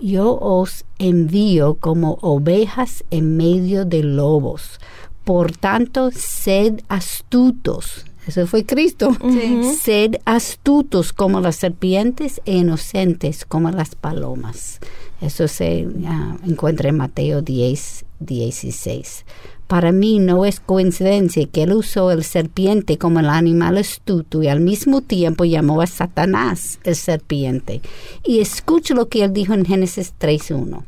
[0.00, 4.80] yo os envío como ovejas en medio de lobos.
[5.24, 8.04] Por tanto, sed astutos.
[8.26, 9.16] Eso fue Cristo.
[9.80, 14.78] Sed astutos como las serpientes e inocentes como las palomas.
[15.20, 15.86] Eso se
[16.46, 19.24] encuentra en Mateo 10, 16.
[19.70, 24.48] Para mí no es coincidencia que él usó el serpiente como el animal astuto y
[24.48, 27.80] al mismo tiempo llamó a Satanás el serpiente.
[28.24, 30.82] Y escucha lo que él dijo en Génesis 3.1.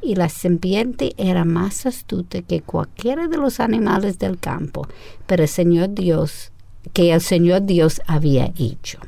[0.00, 4.88] Y la serpiente era más astuta que cualquiera de los animales del campo,
[5.26, 6.52] pero el Señor Dios,
[6.94, 8.98] que el Señor Dios había hecho.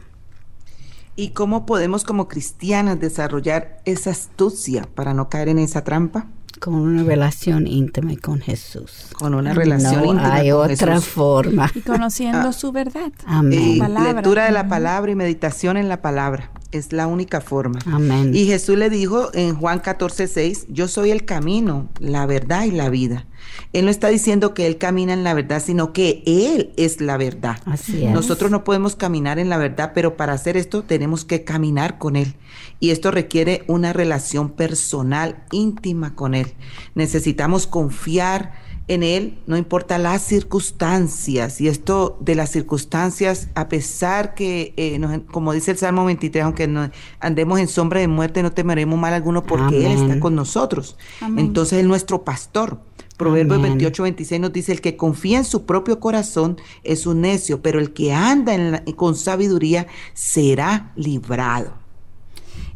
[1.16, 6.28] ¿Y cómo podemos como cristianas desarrollar esa astucia para no caer en esa trampa?
[6.60, 9.08] Con una relación íntima con Jesús.
[9.12, 11.08] Con una relación no íntima hay con otra Jesús.
[11.08, 11.70] forma.
[11.74, 12.52] Y conociendo Ah.
[12.52, 13.12] su verdad.
[13.26, 13.60] Amén.
[13.76, 14.12] Y palabra.
[14.14, 16.50] lectura de la palabra y meditación en la palabra.
[16.72, 17.78] Es la única forma.
[17.86, 18.32] Amén.
[18.34, 22.72] Y Jesús le dijo en Juan 14, 6, yo soy el camino, la verdad y
[22.72, 23.26] la vida.
[23.72, 27.16] Él no está diciendo que Él camina en la verdad, sino que Él es la
[27.16, 27.59] verdad.
[27.66, 28.12] Así es.
[28.12, 32.16] Nosotros no podemos caminar en la verdad, pero para hacer esto tenemos que caminar con
[32.16, 32.35] Él.
[32.80, 36.52] Y esto requiere una relación personal, íntima con Él.
[36.94, 38.52] Necesitamos confiar
[38.87, 41.61] en Él, no importa las circunstancias.
[41.61, 46.44] Y esto de las circunstancias, a pesar que, eh, nos- como dice el Salmo 23,
[46.44, 50.35] aunque no andemos en sombra de muerte, no temeremos mal alguno porque Él está con
[50.35, 50.96] nosotros.
[51.20, 51.46] Amén.
[51.46, 52.80] Entonces Él es nuestro pastor.
[53.16, 53.72] Proverbios Amén.
[53.72, 57.79] 28, 26 nos dice, el que confía en su propio corazón es un necio, pero
[57.79, 61.74] el que anda en la- con sabiduría será librado.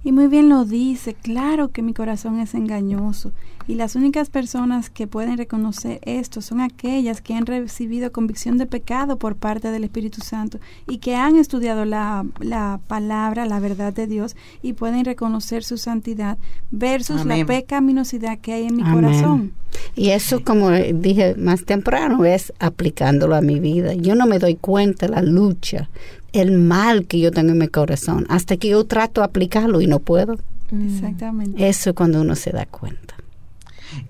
[0.05, 3.33] Y muy bien lo dice, claro que mi corazón es engañoso.
[3.69, 8.65] Y las únicas personas que pueden reconocer esto son aquellas que han recibido convicción de
[8.65, 13.93] pecado por parte del Espíritu Santo y que han estudiado la, la palabra, la verdad
[13.93, 16.39] de Dios y pueden reconocer su santidad
[16.71, 17.41] versus Amén.
[17.41, 18.95] la pecaminosidad que hay en mi Amén.
[18.95, 19.53] corazón.
[19.95, 23.93] Y eso, como dije más temprano, es aplicándolo a mi vida.
[23.93, 25.91] Yo no me doy cuenta la lucha,
[26.33, 29.87] el mal que yo tengo en mi corazón, hasta que yo trato de aplicarlo y
[29.87, 30.39] no puedo.
[30.73, 31.69] Exactamente.
[31.69, 33.15] Eso es cuando uno se da cuenta.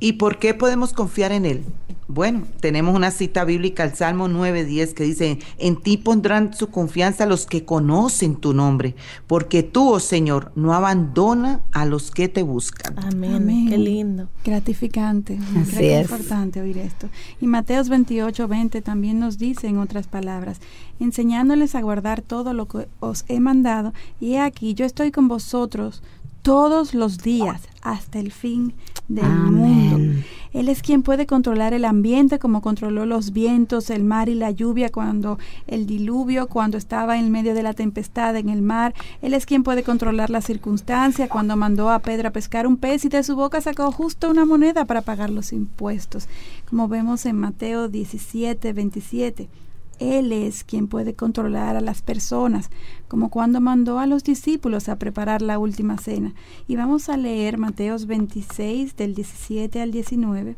[0.01, 1.65] ¿Y por qué podemos confiar en Él?
[2.11, 7.27] Bueno, tenemos una cita bíblica, el Salmo 9.10, que dice, en ti pondrán su confianza
[7.27, 8.95] los que conocen tu nombre,
[9.27, 12.99] porque tú, oh Señor, no abandona a los que te buscan.
[12.99, 13.35] Amén.
[13.35, 13.69] Amén.
[13.69, 14.31] Qué lindo.
[14.43, 15.39] Gratificante.
[15.55, 16.11] Así Creo que es es.
[16.11, 17.11] importante oír esto.
[17.43, 20.61] Y Mateos 28, 20 también nos dice en otras palabras,
[21.01, 25.29] enseñándoles a guardar todo lo que os he mandado, y he aquí yo estoy con
[25.29, 26.03] vosotros
[26.49, 28.73] todos los días hasta el fin
[29.07, 29.53] del Amén.
[29.53, 30.23] mundo.
[30.55, 34.51] Él es quien puede controlar el ambiente como controló los vientos, el mar y la
[34.51, 38.95] lluvia cuando el diluvio, cuando estaba en medio de la tempestad en el mar.
[39.21, 43.05] Él es quien puede controlar la circunstancia cuando mandó a Pedro a pescar un pez
[43.05, 46.29] y de su boca sacó justo una moneda para pagar los impuestos,
[46.71, 49.51] como vemos en Mateo 17, 27.
[49.99, 52.71] Él es quien puede controlar a las personas,
[53.09, 56.35] como cuando mandó a los discípulos a preparar la última cena.
[56.67, 60.57] Y vamos a leer Mateos 26 del 17 al 19,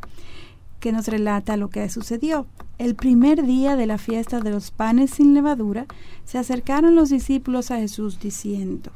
[0.78, 2.46] que nos relata lo que sucedió.
[2.78, 5.86] El primer día de la fiesta de los panes sin levadura,
[6.24, 8.90] se acercaron los discípulos a Jesús diciendo,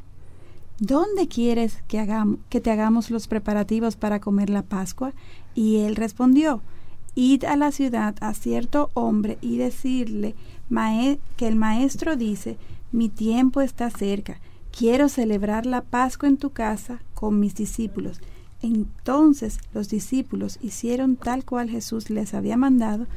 [0.79, 2.05] ¿Dónde quieres que,
[2.49, 5.13] que te hagamos los preparativos para comer la Pascua?
[5.53, 6.61] Y él respondió,
[7.15, 10.35] Id a la ciudad a cierto hombre y decirle
[10.69, 12.57] "Mae- que el maestro dice,
[12.91, 14.39] mi tiempo está cerca,
[14.77, 18.19] quiero celebrar la Pascua en tu casa con mis discípulos.
[18.61, 23.07] Entonces los discípulos hicieron tal cual Jesús les había mandado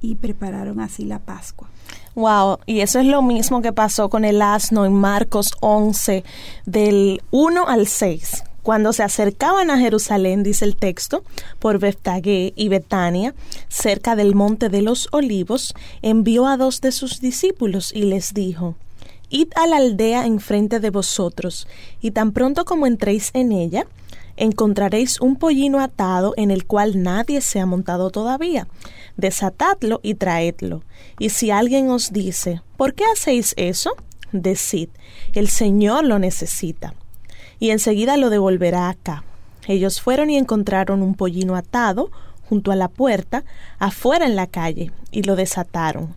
[0.00, 1.68] y prepararon así la Pascua.
[2.14, 6.24] Wow, y eso es lo mismo que pasó con el asno en Marcos 11,
[6.66, 8.44] del 1 al 6.
[8.66, 11.22] Cuando se acercaban a Jerusalén, dice el texto,
[11.60, 13.32] por Beftagé y Betania,
[13.68, 18.74] cerca del monte de los olivos, envió a dos de sus discípulos y les dijo,
[19.30, 21.68] Id a la aldea enfrente de vosotros,
[22.00, 23.86] y tan pronto como entréis en ella,
[24.36, 28.66] encontraréis un pollino atado en el cual nadie se ha montado todavía.
[29.16, 30.82] Desatadlo y traedlo.
[31.20, 33.92] Y si alguien os dice, ¿por qué hacéis eso?
[34.32, 34.88] Decid,
[35.34, 36.94] el Señor lo necesita.
[37.58, 39.24] Y enseguida lo devolverá acá.
[39.66, 42.10] Ellos fueron y encontraron un pollino atado
[42.48, 43.44] junto a la puerta,
[43.78, 46.14] afuera en la calle, y lo desataron.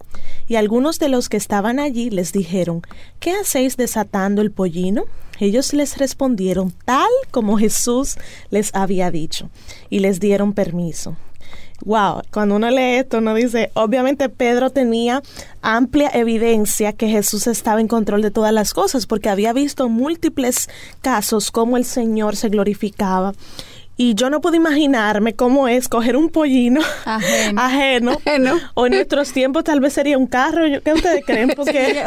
[0.47, 2.82] Y algunos de los que estaban allí les dijeron,
[3.19, 5.06] ¿qué hacéis desatando el pollino?
[5.39, 8.17] Ellos les respondieron tal como Jesús
[8.52, 9.49] les había dicho,
[9.89, 11.15] y les dieron permiso.
[11.86, 15.22] Wow, cuando uno lee esto, uno dice, obviamente Pedro tenía
[15.62, 20.70] amplia evidencia que Jesús estaba en control de todas las cosas, porque había visto múltiples
[21.02, 23.34] casos como el Señor se glorificaba
[24.02, 28.18] y yo no puedo imaginarme cómo es coger un pollino ajeno,
[28.74, 31.50] o en nuestros tiempos tal vez sería un carro, ¿qué ustedes creen?
[31.56, 32.02] Porque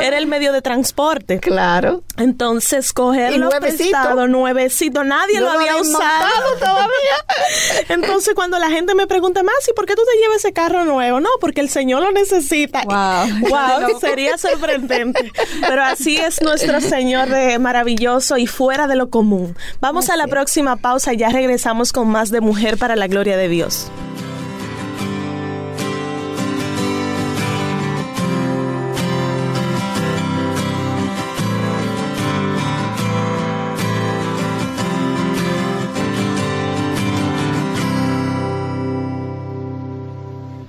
[0.00, 1.40] era el medio de transporte.
[1.40, 2.04] Claro.
[2.18, 4.26] Entonces cogerlo nuevecito.
[4.28, 7.16] nuevecito, nadie lo había usado todavía.
[7.88, 10.84] Entonces cuando la gente me pregunta más, ¿y por qué tú te llevas ese carro
[10.84, 11.18] nuevo?
[11.18, 12.82] No, porque el Señor lo necesita.
[12.84, 13.50] Wow.
[13.54, 15.32] Wow, sería sorprendente.
[15.60, 19.56] Pero así es nuestro Señor de maravilloso y fuera de lo común.
[19.80, 23.38] Vamos a la próxima pausa y ya regresamos con más de Mujer para la Gloria
[23.38, 23.90] de Dios.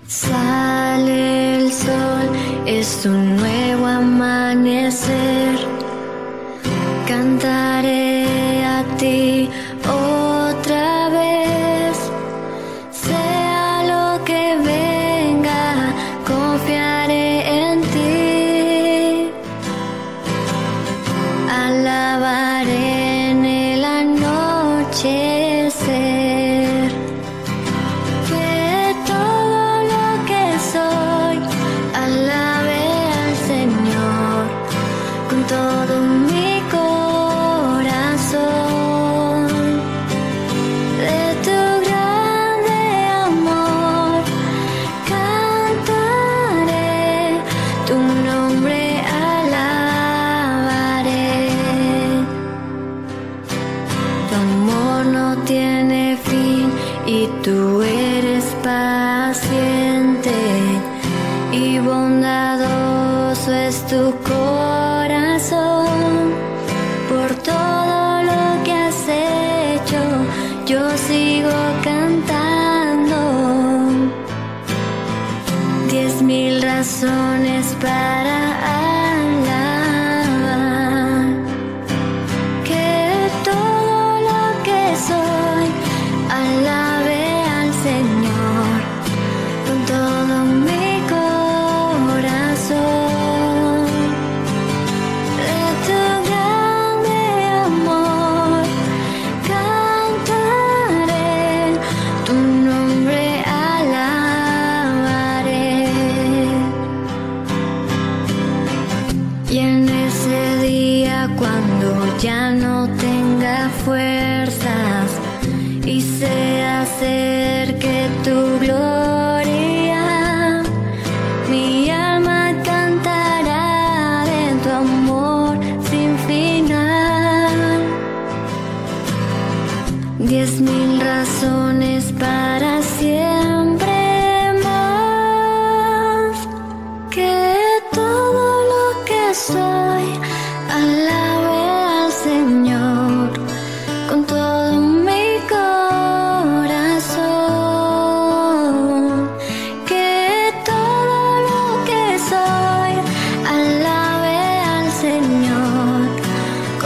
[0.08, 2.30] Sale el sol,
[2.66, 3.75] es un nuevo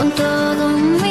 [0.00, 1.09] con todo mi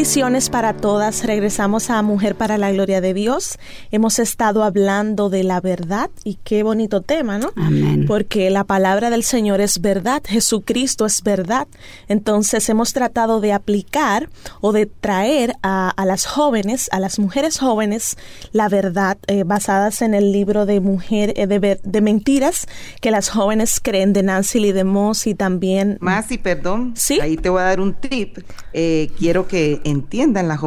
[0.00, 1.24] Bendiciones para todas.
[1.24, 3.58] Regresamos a Mujer para la Gloria de Dios.
[3.90, 7.52] Hemos estado hablando de la verdad y qué bonito tema, ¿no?
[7.54, 8.06] Amén.
[8.06, 11.68] Porque la palabra del Señor es verdad, Jesucristo es verdad.
[12.08, 14.30] Entonces hemos tratado de aplicar
[14.62, 18.16] o de traer a, las jóvenes, a las mujeres jóvenes,
[18.52, 22.66] la verdad eh, basadas en el libro de Mujer eh, de, de, Mentiras
[23.02, 25.98] que las jóvenes creen de Nancy Lee de Moss y también...
[26.00, 26.94] Más y perdón.
[26.96, 27.20] Sí.
[27.20, 28.38] Ahí te voy a dar un tip.
[28.72, 30.60] Eh, quiero que en entiendan las,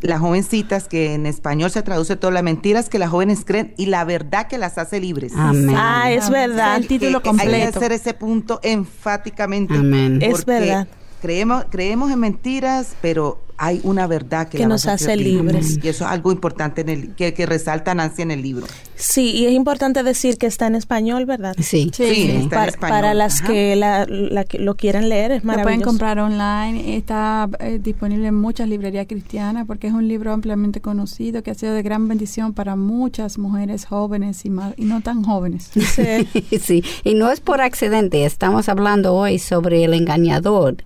[0.00, 3.86] las jovencitas que en español se traduce todas las mentiras que las jóvenes creen y
[3.86, 5.32] la verdad que las hace libres.
[5.36, 5.74] Amén.
[5.76, 6.76] Ah, es verdad.
[6.76, 7.52] El título completo.
[7.54, 9.74] Hay que hacer ese punto enfáticamente.
[9.74, 10.20] Amén.
[10.22, 10.88] Es verdad.
[11.20, 15.52] Creemos, creemos en mentiras, pero hay una verdad que, Que la nos hace libre.
[15.52, 15.78] libres.
[15.82, 18.66] Y eso es algo importante en el, que, que resalta Nancy en el libro.
[18.96, 21.54] Sí, y es importante decir que está en español, ¿verdad?
[21.58, 21.90] Sí.
[21.94, 22.96] Sí, está en Para, español.
[22.96, 23.46] para las Ajá.
[23.52, 25.88] que, la, la que lo quieran leer, es Lo pueden maravilloso.
[25.90, 31.42] comprar online, está eh, disponible en muchas librerías cristianas porque es un libro ampliamente conocido
[31.42, 35.22] que ha sido de gran bendición para muchas mujeres jóvenes y, ma- y no tan
[35.24, 35.70] jóvenes.
[35.72, 36.58] Sí.
[36.60, 40.76] sí, y no es por accidente, estamos hablando hoy sobre el engañador,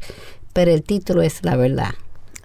[0.53, 1.91] pero el título es la verdad.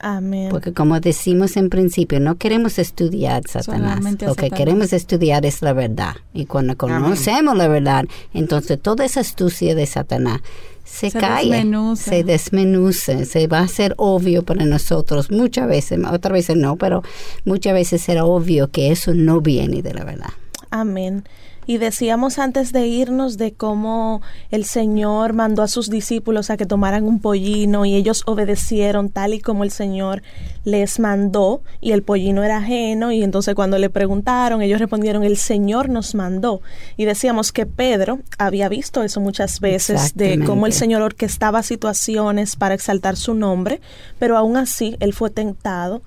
[0.01, 0.49] Amén.
[0.49, 3.91] Porque como decimos en principio, no queremos estudiar Satanás.
[3.97, 4.57] Solamente Lo que Satanás.
[4.57, 6.15] queremos estudiar es la verdad.
[6.33, 10.41] Y cuando conocemos la verdad, entonces toda esa astucia de Satanás
[10.83, 12.09] se, Se cae, desmenuza.
[12.09, 15.31] se desmenuce, se va a hacer obvio para nosotros.
[15.31, 17.03] Muchas veces, otras veces no, pero
[17.45, 20.31] muchas veces será obvio que eso no viene de la verdad.
[20.71, 21.23] Amén.
[21.65, 26.65] Y decíamos antes de irnos de cómo el Señor mandó a sus discípulos a que
[26.65, 30.23] tomaran un pollino y ellos obedecieron tal y como el Señor
[30.63, 35.37] les mandó y el pollino era ajeno y entonces cuando le preguntaron ellos respondieron el
[35.37, 36.61] Señor nos mandó
[36.97, 40.73] y decíamos que Pedro había visto eso muchas veces de cómo el.
[40.81, 43.81] Señor orquestaba situaciones para exaltar su nombre,
[44.17, 46.01] pero aún así él fue tentado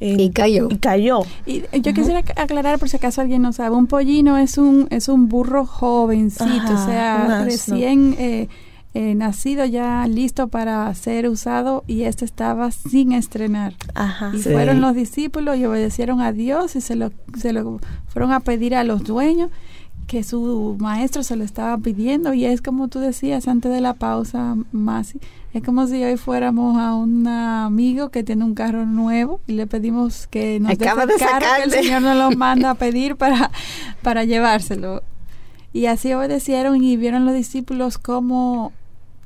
[0.00, 0.68] eh, Y cayó.
[0.70, 1.20] y cayó.
[1.46, 4.58] Y eh, yo quisiera ac- aclarar por si acaso alguien no sabe, un pollino es
[4.58, 8.48] un es un burro jovencito, Ajá, o sea, recién eh,
[8.94, 13.74] eh, nacido ya listo para ser usado y este estaba sin estrenar.
[13.94, 14.32] Ajá.
[14.34, 14.50] Y Sí.
[14.50, 17.78] fueron los discípulos y obedecieron a Dios y se lo, se lo
[18.08, 19.50] fueron a pedir a los dueños
[20.06, 23.94] que su maestro se lo estaba pidiendo y es como tú decías antes de la
[23.94, 25.18] pausa, Masi,
[25.56, 29.66] es como si hoy fuéramos a un amigo que tiene un carro nuevo y le
[29.66, 31.70] pedimos que nos dé de carro que el.
[31.70, 33.50] Señor nos lo manda a pedir para,
[34.02, 35.02] para llevárselo.
[35.72, 38.72] Y así obedecieron y vieron los discípulos cómo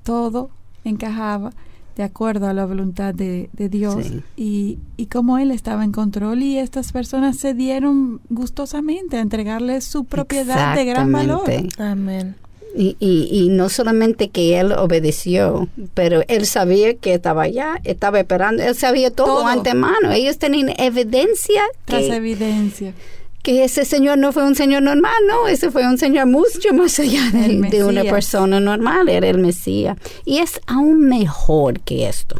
[0.04, 0.50] todo
[0.84, 1.52] encajaba
[1.96, 4.22] de acuerdo a la voluntad de, de Dios Sí.
[4.36, 9.80] y, y cómo Él estaba en control y estas personas se dieron gustosamente a entregarle
[9.80, 11.42] su propiedad de gran valor.
[11.78, 12.36] Amén.
[12.76, 18.20] Y, y, y no solamente que él obedeció, pero él sabía que estaba allá, estaba
[18.20, 19.46] esperando, él sabía todo, Todo.
[19.46, 20.12] antemano.
[20.12, 22.94] Ellos tenían evidencia Tras que, evidencia.
[23.42, 26.98] que ese señor no fue un señor normal, no, ese fue un señor mucho más
[27.00, 29.98] allá de, de una persona normal, era el Mesías.
[30.24, 32.36] Y es aún mejor que esto.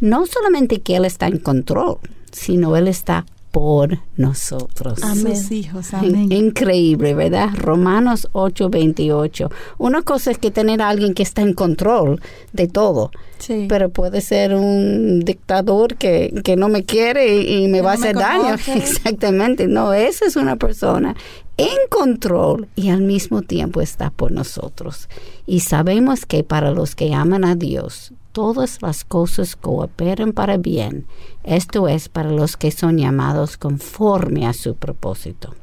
[0.00, 1.98] No solamente que él está en control,
[2.32, 5.02] sino él está por nosotros.
[5.02, 5.36] Amén.
[5.36, 6.30] Sus hijos, amén.
[6.30, 7.50] Increíble, ¿verdad?
[7.56, 9.50] Romanos 8:28.
[9.78, 12.20] Una cosa es que tener a alguien que está en control
[12.52, 13.66] de todo, Sí.
[13.68, 17.92] pero puede ser un dictador que, que no me quiere y, y me Que va
[17.92, 18.54] a no hacer daño.
[18.74, 21.16] Exactamente, no, esa es una persona
[21.58, 25.08] en control y al mismo tiempo está por nosotros.
[25.44, 31.06] Y sabemos que para los que aman a Dios, todas las cosas cooperan para bien.
[31.42, 35.54] Esto es para los que son llamados conforme a su propósito.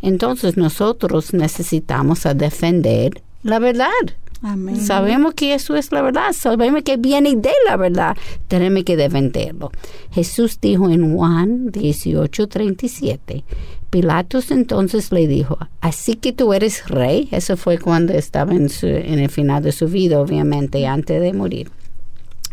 [0.00, 3.88] Entonces nosotros necesitamos a defender la verdad.
[4.44, 4.80] Amén.
[4.80, 8.16] Sabemos que eso es la verdad, sabemos que viene de la verdad,
[8.48, 9.70] tenemos que defenderlo.
[10.10, 13.44] Jesús dijo en Juan 18:37,
[13.90, 18.86] Pilatos entonces le dijo, así que tú eres rey, eso fue cuando estaba en, su-
[18.86, 21.70] en el final de su vida, obviamente, antes de morir.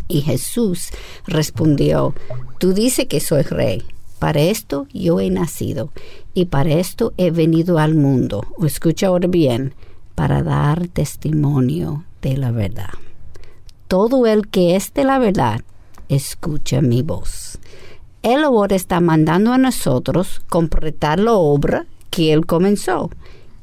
[0.07, 0.89] Y Jesús
[1.27, 2.13] respondió,
[2.59, 3.83] tú dices que soy rey.
[4.19, 5.91] Para esto yo he nacido
[6.33, 8.45] y para esto he venido al mundo.
[8.65, 9.73] Escucha ahora bien,
[10.19, 12.89] para dar testimonio de la verdad.
[13.87, 15.61] Todo el que es de la verdad,
[16.09, 17.57] escucha mi voz.
[18.21, 23.09] Él ahora está mandando a nosotros completar la obra que Él comenzó.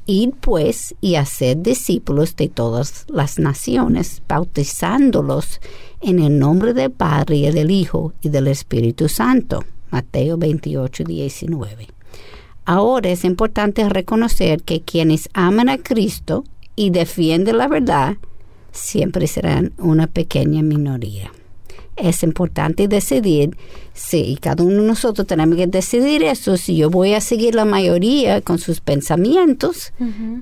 [0.07, 5.61] Ir pues y hacer discípulos de todas las naciones, bautizándolos
[6.01, 9.63] en el nombre del Padre y del Hijo y del Espíritu Santo.
[9.91, 11.96] Mateo 28, 19.
[12.69, 16.43] Ahora es importante reconocer que quienes aman a Cristo
[16.75, 18.17] y defienden la verdad
[18.73, 21.31] siempre serán una pequeña minoría.
[21.95, 23.55] Es importante decidir
[23.93, 27.63] si cada uno de nosotros tenemos que decidir eso, si yo voy a seguir la
[27.63, 29.93] mayoría con sus pensamientos,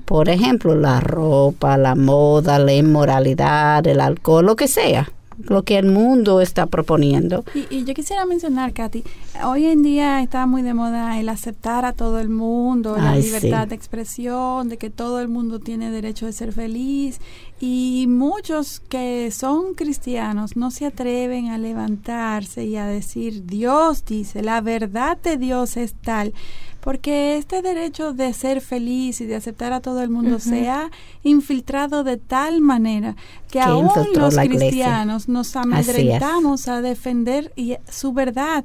[0.04, 5.78] por ejemplo, la ropa, la moda, la inmoralidad, el alcohol, lo que sea, lo que
[5.78, 7.44] el mundo está proponiendo.
[7.54, 9.04] Y, y yo quisiera mencionar, Katy,
[9.44, 13.64] hoy en día está muy de moda el aceptar a todo el mundo, la libertad
[13.64, 13.68] sí.
[13.70, 17.20] de expresión, de que todo el mundo tiene derecho de ser feliz.
[17.60, 24.42] Y muchos que son cristianos no se atreven a levantarse y a decir, Dios dice,
[24.42, 26.34] la verdad de Dios es tal.
[26.86, 30.88] Porque este derecho de ser feliz y de aceptar a todo el mundo se ha
[31.24, 33.16] infiltrado de tal manera
[33.50, 38.64] que, aún los cristianos nos amedrentamos a defender y, su verdad.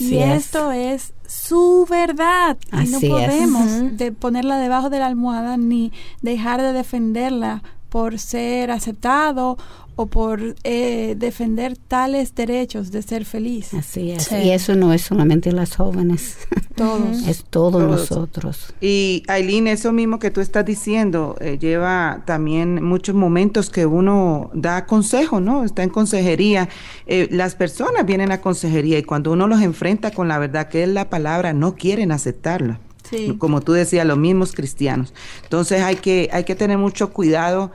[0.00, 2.58] y esto es su verdad.
[2.72, 5.92] Y no podemos de ponerla debajo de la almohada ni
[6.22, 9.58] dejar de defenderla por ser aceptado
[9.96, 13.74] o por eh, defender tales derechos de ser feliz.
[13.74, 14.30] Así es.
[14.32, 16.38] Y eso no es solamente las jóvenes.
[16.74, 17.28] Todos.
[17.28, 18.72] es todos, nosotros.
[18.80, 24.50] Y Aileen, eso mismo que tú estás diciendo, eh, lleva también muchos momentos que uno
[24.54, 25.62] da consejo, ¿no?
[25.64, 26.70] Está en consejería.
[27.06, 30.82] Eh, las personas vienen a consejería y cuando uno los enfrenta con la verdad que
[30.82, 32.80] es la palabra, no quieren aceptarla.
[33.10, 33.36] Sí.
[33.38, 35.12] Como tú decías, los mismos cristianos.
[35.42, 37.72] Entonces hay que, hay que tener mucho cuidado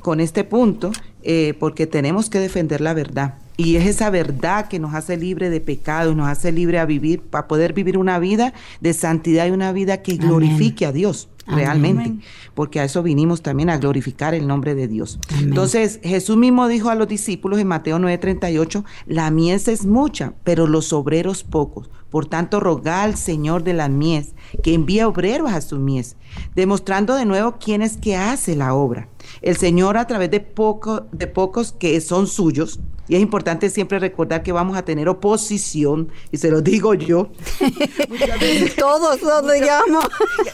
[0.00, 0.92] con este punto
[1.26, 3.38] eh, porque tenemos que defender la verdad.
[3.56, 6.84] Y es esa verdad que nos hace libre de pecado y nos hace libre a
[6.84, 11.28] vivir, para poder vivir una vida de santidad y una vida que glorifique a Dios
[11.46, 12.14] realmente,
[12.54, 15.18] porque a eso vinimos también a glorificar el nombre de Dios.
[15.40, 20.66] Entonces, Jesús mismo dijo a los discípulos en Mateo 9:38, la mies es mucha, pero
[20.66, 21.90] los obreros pocos.
[22.10, 26.16] Por tanto, roga al Señor de la mies que envíe obreros a su mies,
[26.54, 29.08] demostrando de nuevo quién es que hace la obra.
[29.44, 33.98] El Señor a través de, poco, de pocos que son suyos, y es importante siempre
[33.98, 37.28] recordar que vamos a tener oposición, y se lo digo yo.
[38.78, 40.08] Todos lo digamos.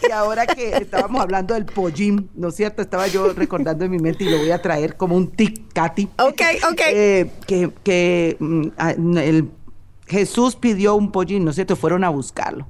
[0.09, 2.83] Y, ahora que estábamos hablando del pollín, ¿no es cierto?
[2.83, 6.09] Estaba yo recordando en mi mente y lo voy a traer como un tic, Katy.
[6.19, 6.81] Ok, ok.
[6.93, 9.49] Eh, que que mm, el
[10.09, 11.77] Jesús pidió un pollín, ¿no es cierto?
[11.77, 12.67] Fueron a buscarlo.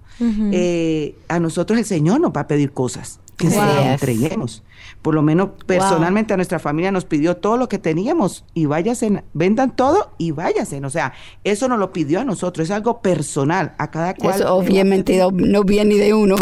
[0.53, 4.63] Eh, a nosotros el Señor nos va a pedir cosas que se las entreguemos.
[5.03, 9.25] Por lo menos personalmente a nuestra familia nos pidió todo lo que teníamos y váyanse,
[9.33, 10.85] vendan todo y váyanse.
[10.85, 14.35] O sea, eso nos lo pidió a nosotros, es algo personal, a cada cual.
[14.35, 16.37] Eso obviamente no viene de uno.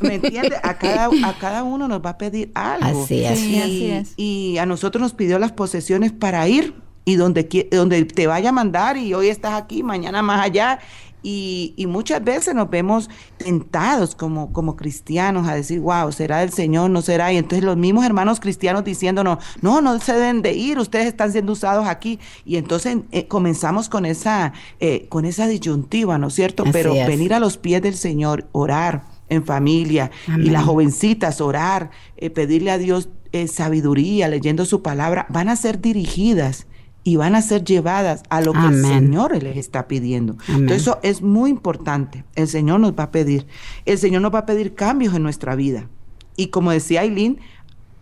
[0.00, 0.60] ¿Me entiendes?
[0.62, 3.02] A cada, a cada uno nos va a pedir algo.
[3.02, 3.32] Así es.
[3.32, 4.14] así es.
[4.16, 8.52] y a nosotros nos pidió las posesiones para ir y donde, donde te vaya a
[8.52, 10.78] mandar y hoy estás aquí, mañana más allá.
[11.26, 13.08] Y, y, muchas veces nos vemos
[13.38, 16.90] tentados como, como cristianos a decir, wow, ¿será el Señor?
[16.90, 17.32] ¿No será?
[17.32, 21.32] Y entonces los mismos hermanos cristianos diciéndonos, no, no se deben de ir, ustedes están
[21.32, 22.20] siendo usados aquí.
[22.44, 26.64] Y entonces eh, comenzamos con esa, eh, con esa disyuntiva, ¿no es cierto?
[26.70, 32.28] Pero venir a los pies del Señor, orar en familia y las jovencitas orar, eh,
[32.28, 33.08] pedirle a Dios
[33.50, 36.66] sabiduría, leyendo su palabra, van a ser dirigidas
[37.04, 40.36] y van a ser llevadas a lo que el Señor les está pidiendo.
[40.48, 42.24] Entonces eso es muy importante.
[42.34, 43.46] El Señor nos va a pedir.
[43.84, 45.88] El Señor nos va a pedir cambios en nuestra vida.
[46.36, 47.38] Y como decía Aileen,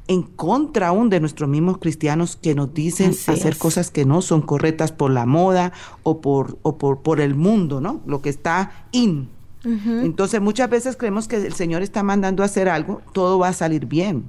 [0.06, 4.40] en contra aún de nuestros mismos cristianos que nos dicen hacer cosas que no son
[4.40, 5.72] correctas por la moda
[6.04, 8.00] o por, o por, por el mundo, ¿no?
[8.06, 9.28] Lo que está in.
[9.64, 13.52] Entonces muchas veces creemos que el Señor está mandando a hacer algo, todo va a
[13.52, 14.24] salir bien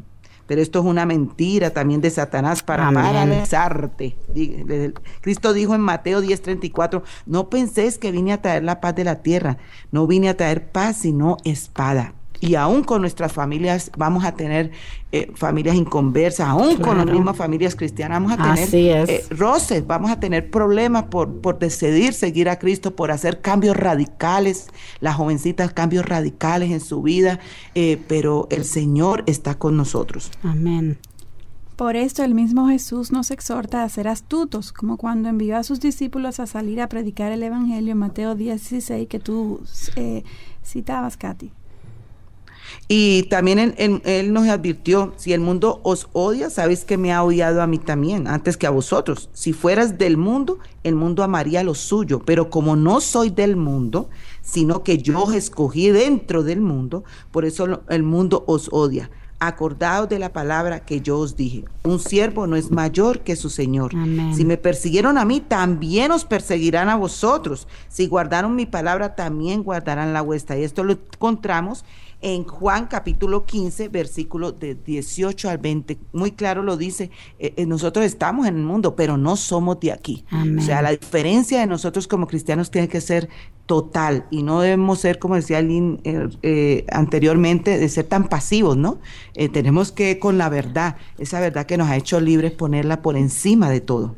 [0.53, 4.15] pero esto es una mentira también de Satanás para paralizarte.
[5.21, 9.23] Cristo dijo en Mateo 10:34, no penséis que vine a traer la paz de la
[9.23, 9.57] tierra,
[9.89, 12.13] no vine a traer paz, sino espada
[12.43, 14.71] y aún con nuestras familias vamos a tener
[15.13, 20.11] eh, familias inconversas, aún con las mismas familias cristianas vamos a tener eh, roces, vamos
[20.11, 24.67] a tener problemas por, por decidir seguir a Cristo, por hacer cambios radicales,
[24.99, 27.39] las jovencitas cambios radicales en su vida,
[27.75, 30.29] eh, pero el Señor está con nosotros.
[30.43, 30.97] Amén.
[31.77, 35.79] Por esto el mismo Jesús nos exhorta a ser astutos, como cuando envió a sus
[35.79, 39.61] discípulos a salir a predicar el Evangelio en Mateo 16 que tú
[40.61, 41.53] citabas, Katy.
[42.95, 47.63] Y también él, nos advirtió, si el mundo os odia, sabéis que me ha odiado
[47.63, 49.31] a mí también, antes que a vosotros.
[49.33, 54.11] Si fueras del mundo, el mundo amaría lo suyo, pero como no soy del mundo,
[54.43, 59.09] sino que yo os escogí dentro del mundo, por eso el mundo os odia.
[59.39, 61.65] Acordaos de la palabra que yo os dije.
[61.81, 63.91] Un siervo no es mayor que su Señor.
[64.35, 67.67] Si me persiguieron a mí, también os perseguirán a vosotros.
[67.89, 70.59] Si guardaron mi palabra, también guardarán la vuestra.
[70.59, 71.83] Y esto lo encontramos
[72.23, 75.99] en Juan capítulo 15, versículo de 18 al 20.
[76.13, 79.91] Muy claro lo dice, eh, eh, nosotros estamos en el mundo, pero no somos de
[79.91, 80.25] aquí.
[80.57, 83.29] O sea, la diferencia de nosotros como cristianos tiene que ser
[83.65, 88.99] total y no debemos ser, como decía Lynn eh, anteriormente, de ser tan pasivos, ¿no?
[89.51, 93.69] tenemos que con la verdad, esa verdad que nos ha hecho libres, ponerla por encima
[93.69, 94.15] de todo.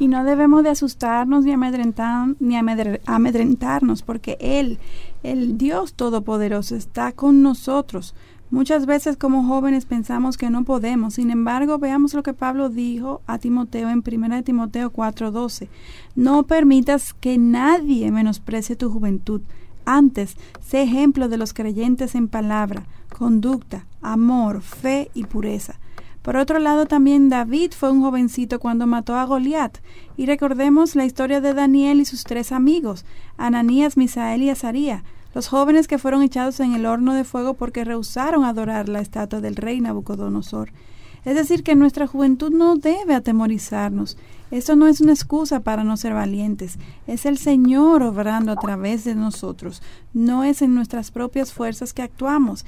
[0.00, 4.78] Y no debemos de asustarnos ni, amedrentar, ni amedrentarnos, porque Él,
[5.22, 8.14] el Dios Todopoderoso, está con nosotros.
[8.50, 13.20] Muchas veces como jóvenes pensamos que no podemos, sin embargo veamos lo que Pablo dijo
[13.26, 15.68] a Timoteo en 1 Timoteo 4:12.
[16.14, 19.42] No permitas que nadie menosprecie tu juventud,
[19.90, 25.80] Antes, sé ejemplo de los creyentes en palabra, conducta, amor, fe y pureza.
[26.28, 29.78] Por otro lado, también David fue un jovencito cuando mató a Goliat.
[30.18, 33.06] Y recordemos la historia de Daniel y sus tres amigos,
[33.38, 35.04] Ananías, Misael y Azaría,
[35.34, 39.40] los jóvenes que fueron echados en el horno de fuego porque rehusaron adorar la estatua
[39.40, 40.70] del rey Nabucodonosor.
[41.24, 44.18] Es decir, que nuestra juventud no debe atemorizarnos.
[44.50, 46.78] Esto no es una excusa para no ser valientes.
[47.06, 49.82] Es el Señor obrando a través de nosotros.
[50.12, 52.66] No es en nuestras propias fuerzas que actuamos.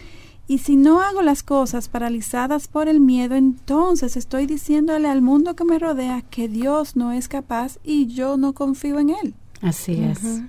[0.50, 5.54] Y si no hago las cosas paralizadas por el miedo, entonces estoy diciéndole al mundo
[5.54, 9.34] que me rodea que Dios no es capaz y yo no confío en Él.
[9.62, 10.42] Así es.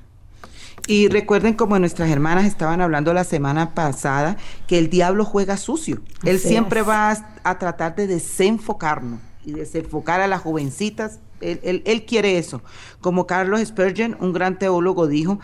[0.88, 6.02] Y recuerden como nuestras hermanas estaban hablando la semana pasada, que el diablo juega sucio.
[6.24, 11.20] Él siempre va a, a, tratar de desenfocarnos y desenfocar a las jovencitas.
[11.42, 12.64] Él, él, él, quiere eso.
[13.02, 15.40] Como Carlos Spurgeon, un gran teólogo, dijo,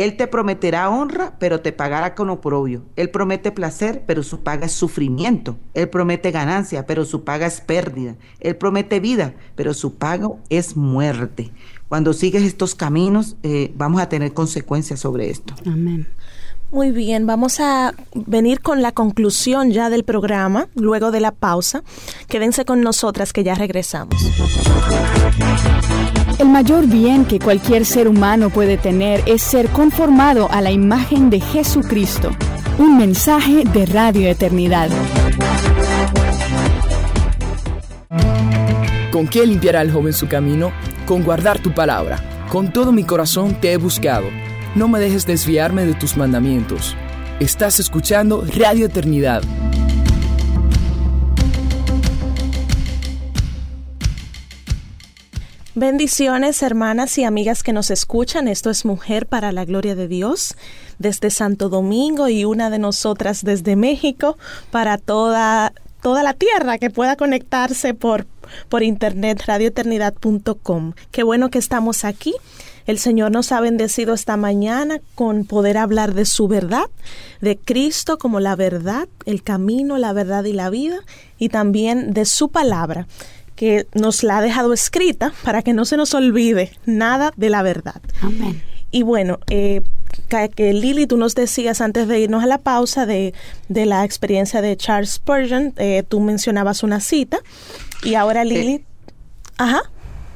[0.00, 2.84] él te prometerá honra, pero te pagará con oprobio.
[2.96, 5.58] Él promete placer, pero su paga es sufrimiento.
[5.74, 8.16] Él promete ganancia, pero su paga es pérdida.
[8.40, 11.52] Él promete vida, pero su pago es muerte.
[11.88, 15.54] Cuando sigues estos caminos, eh, vamos a tener consecuencias sobre esto.
[15.66, 16.06] Amén.
[16.70, 21.82] Muy bien, vamos a venir con la conclusión ya del programa, luego de la pausa.
[22.28, 24.14] Quédense con nosotras que ya regresamos.
[26.40, 31.28] El mayor bien que cualquier ser humano puede tener es ser conformado a la imagen
[31.28, 32.30] de Jesucristo.
[32.78, 34.88] Un mensaje de Radio Eternidad.
[39.12, 40.72] ¿Con qué limpiará el joven su camino?
[41.04, 42.46] Con guardar tu palabra.
[42.48, 44.24] Con todo mi corazón te he buscado.
[44.74, 46.96] No me dejes desviarme de tus mandamientos.
[47.38, 49.42] Estás escuchando Radio Eternidad.
[55.76, 58.48] Bendiciones hermanas y amigas que nos escuchan.
[58.48, 60.56] Esto es Mujer para la Gloria de Dios
[60.98, 64.36] desde Santo Domingo y una de nosotras desde México
[64.72, 68.26] para toda, toda la tierra que pueda conectarse por,
[68.68, 70.94] por internet radioeternidad.com.
[71.12, 72.34] Qué bueno que estamos aquí.
[72.86, 76.86] El Señor nos ha bendecido esta mañana con poder hablar de su verdad,
[77.40, 80.98] de Cristo como la verdad, el camino, la verdad y la vida,
[81.38, 83.06] y también de su palabra
[83.60, 87.62] que nos la ha dejado escrita para que no se nos olvide nada de la
[87.62, 88.00] verdad.
[88.22, 88.62] Amén.
[88.90, 89.82] Y bueno, eh,
[90.56, 93.34] que Lili, tú nos decías antes de irnos a la pausa de,
[93.68, 97.40] de la experiencia de Charles Spurgeon, eh, tú mencionabas una cita
[98.02, 98.84] y ahora Lili, Eh,
[99.58, 99.82] ajá.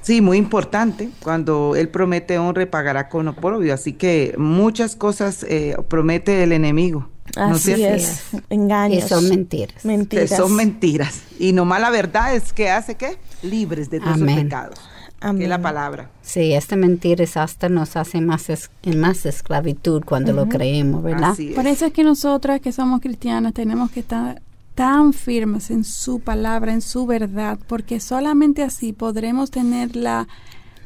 [0.03, 1.09] Sí, muy importante.
[1.22, 3.72] Cuando él promete honra, pagará con oprobio.
[3.72, 7.09] Así que muchas cosas eh, promete el enemigo.
[7.37, 9.05] ¿No Así es, engaños.
[9.05, 9.85] Y son mentiras.
[9.85, 10.31] Mentiras.
[10.31, 11.22] Que son mentiras.
[11.39, 14.45] Y nomás la verdad es que hace que libres de todos Amén.
[14.45, 14.79] pecados.
[15.20, 15.43] Que Amén.
[15.43, 16.11] es la palabra.
[16.22, 21.03] Sí, esta mentira es hasta nos hace más, es- en más esclavitud cuando lo creemos,
[21.03, 21.31] ¿verdad?
[21.31, 21.55] Así es.
[21.55, 24.43] Por eso es que nosotras que somos cristianas tenemos que estar
[24.75, 30.29] tan firmes en su palabra, en su verdad, porque solamente así podremos tener la,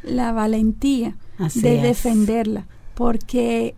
[0.05, 1.83] la valentía Así de es.
[1.83, 3.75] defenderla, porque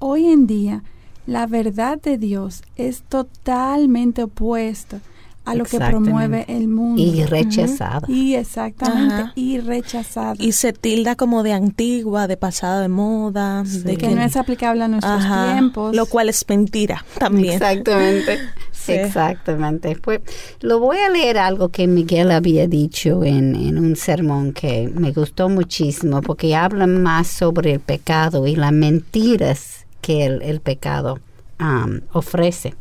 [0.00, 0.82] hoy en día
[1.26, 5.00] la verdad de Dios es totalmente opuesta
[5.44, 7.02] a lo que promueve el mundo.
[7.02, 8.06] Y rechazada.
[8.08, 9.32] Y exactamente, Ajá.
[9.34, 10.34] y rechazada.
[10.38, 14.84] Y se tilda como de antigua, de pasada de moda, de que no es aplicable
[14.84, 15.94] a nuestros Ajá, tiempos.
[15.94, 17.54] Lo cual es mentira también.
[17.54, 18.38] Exactamente.
[18.84, 18.92] Sí.
[18.92, 19.96] Exactamente.
[19.96, 20.20] Pues
[20.60, 25.10] lo voy a leer algo que Miguel había dicho en, en un sermón que me
[25.10, 31.18] gustó muchísimo porque habla más sobre el pecado y las mentiras que el, pecado
[31.58, 32.74] um, ofrece.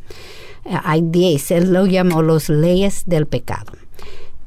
[0.83, 3.71] Hay diez, él lo llamó los leyes del pecado.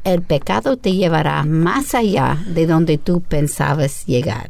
[0.05, 4.49] El pecado te llevará más allá de donde tú pensabas llegar.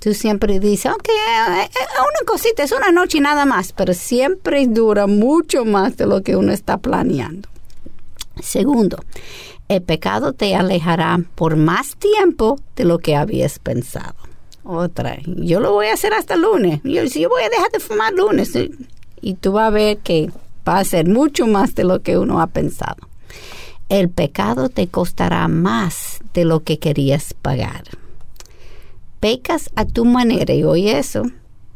[0.00, 3.92] Tú siempre dices, ok, eh, eh, una cosita, es una noche y nada más, pero
[3.92, 7.50] siempre dura mucho más de lo que uno está planeando.
[8.40, 9.04] Segundo,
[9.68, 14.31] el pecado te alejará por más tiempo de lo que habías pensado.
[14.64, 16.80] Otra, yo lo voy a hacer hasta lunes.
[16.84, 18.54] Yo, yo voy a dejar de fumar lunes.
[18.54, 18.70] eh,
[19.20, 20.30] Y tú vas a ver que
[20.66, 23.08] va a ser mucho más de lo que uno ha pensado.
[23.88, 27.84] El pecado te costará más de lo que querías pagar
[29.20, 31.22] pecas a tu manera, y oye eso,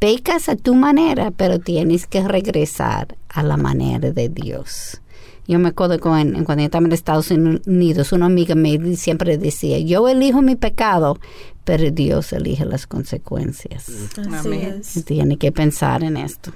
[0.01, 5.01] pecas a tu manera, pero tienes que regresar a la manera de Dios.
[5.49, 9.79] Yo me acuerdo con, cuando yo estaba en Estados Unidos, una amiga me siempre decía,
[9.79, 11.19] yo elijo mi pecado,
[11.65, 13.89] pero Dios elige las consecuencias.
[14.19, 14.83] Así Amén.
[15.05, 16.53] Tiene que pensar en esto.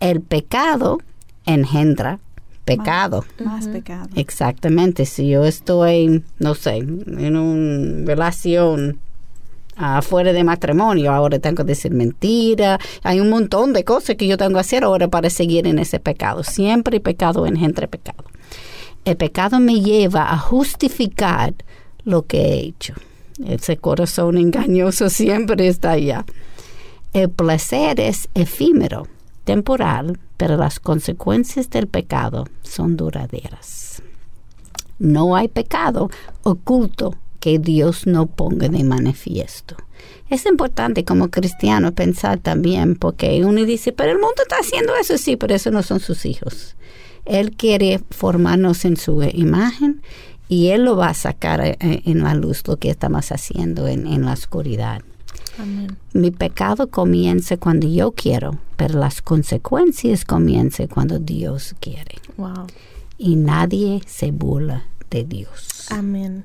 [0.00, 0.98] El pecado
[1.44, 2.18] engendra
[2.66, 3.24] pecado.
[3.42, 4.08] Más pecado.
[4.16, 8.98] Exactamente, si yo estoy, no sé, en una relación
[9.76, 11.12] afuera de matrimonio.
[11.12, 12.78] Ahora tengo que decir mentira.
[13.02, 16.00] Hay un montón de cosas que yo tengo que hacer ahora para seguir en ese
[16.00, 16.42] pecado.
[16.42, 18.24] Siempre pecado engendra pecado.
[19.04, 21.54] El pecado me lleva a justificar
[22.04, 22.94] lo que he hecho.
[23.44, 26.24] Ese corazón engañoso siempre está allá.
[27.12, 29.06] El placer es efímero,
[29.44, 34.02] temporal, pero las consecuencias del pecado son duraderas.
[34.98, 36.10] No hay pecado
[36.42, 37.14] oculto
[37.46, 39.76] que Dios no ponga de manifiesto.
[40.28, 45.16] Es importante como cristiano pensar también, porque uno dice, pero el mundo está haciendo eso,
[45.16, 46.74] sí, pero eso no son sus hijos.
[47.24, 50.02] Él quiere formarnos en su imagen
[50.48, 54.08] y Él lo va a sacar eh, en la luz lo que estamos haciendo en,
[54.08, 55.02] en la oscuridad.
[55.56, 55.96] Amén.
[56.14, 62.16] Mi pecado comienza cuando yo quiero, pero las consecuencias comienzan cuando Dios quiere.
[62.38, 62.66] Wow.
[63.18, 65.86] Y nadie se burla de Dios.
[65.90, 66.44] Amén.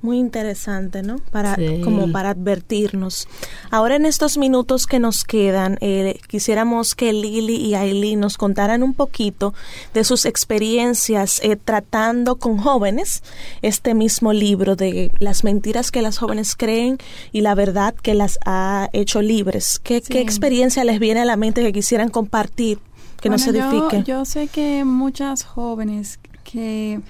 [0.00, 1.16] Muy interesante, ¿no?
[1.32, 1.80] Para, Sí.
[1.82, 3.26] Como para advertirnos.
[3.70, 8.84] Ahora en estos minutos que nos quedan, eh, quisiéramos que Lili y Aileen nos contaran
[8.84, 9.54] un poquito
[9.94, 13.22] de sus experiencias eh, tratando con jóvenes
[13.62, 16.98] este mismo libro de las mentiras que las jóvenes creen
[17.32, 19.80] y la verdad que las ha hecho libres.
[19.82, 20.12] ¿Qué, Sí.
[20.12, 22.78] qué experiencia les viene a la mente que quisieran compartir
[23.20, 24.04] que nos Bueno, yo- edifique?
[24.08, 27.00] Yo, sé que muchas jóvenes que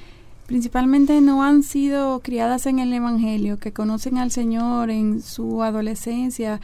[0.49, 6.59] principalmente no han sido criadas en el Evangelio, que conocen al Señor en su adolescencia,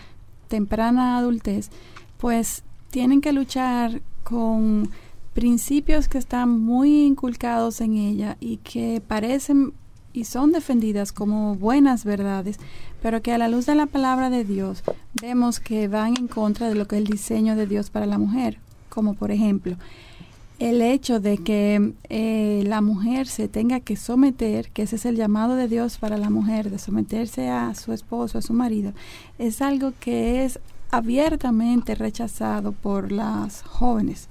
[0.49, 1.69] temprana adultez,
[2.17, 4.89] pues tienen que luchar con
[5.35, 9.75] principios que están muy inculcados en ella y que parecen
[10.15, 12.57] y son defendidas como buenas verdades,
[13.03, 14.83] pero que a la luz de la palabra de Dios
[15.13, 18.17] vemos que van en contra de lo que es el diseño de Dios para la
[18.17, 19.77] mujer, como por ejemplo
[20.59, 25.17] el hecho de que eh, la mujer se tenga que someter, que ese es el
[25.17, 28.93] llamado de Dios para la mujer, de someterse a su esposo, a su marido,
[29.39, 34.29] es algo que es abiertamente rechazado por las jóvenes.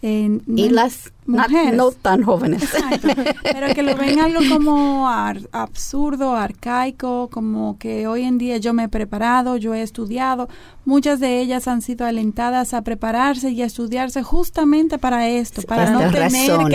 [0.00, 0.08] No
[0.56, 1.74] Y en- las mujeres.
[1.74, 2.62] no tan jóvenes.
[2.62, 3.08] Exacto.
[3.42, 8.72] Pero que lo ven algo como ar- absurdo, arcaico, como que hoy en día yo
[8.72, 10.48] me he preparado, yo he estudiado.
[10.84, 15.84] Muchas de ellas han sido alentadas a prepararse y a estudiarse justamente para esto, para
[15.84, 16.68] esta no tener razón,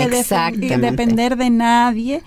[0.59, 2.23] que depender de nadie.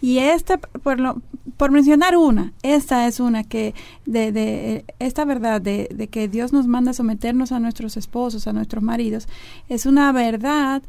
[0.00, 1.20] Y esta, por, lo,
[1.56, 3.74] por mencionar una, esta es una que,
[4.06, 8.52] de, de esta verdad de, de que Dios nos manda someternos a nuestros esposos, a
[8.52, 9.28] nuestros maridos,
[9.68, 10.82] es una verdad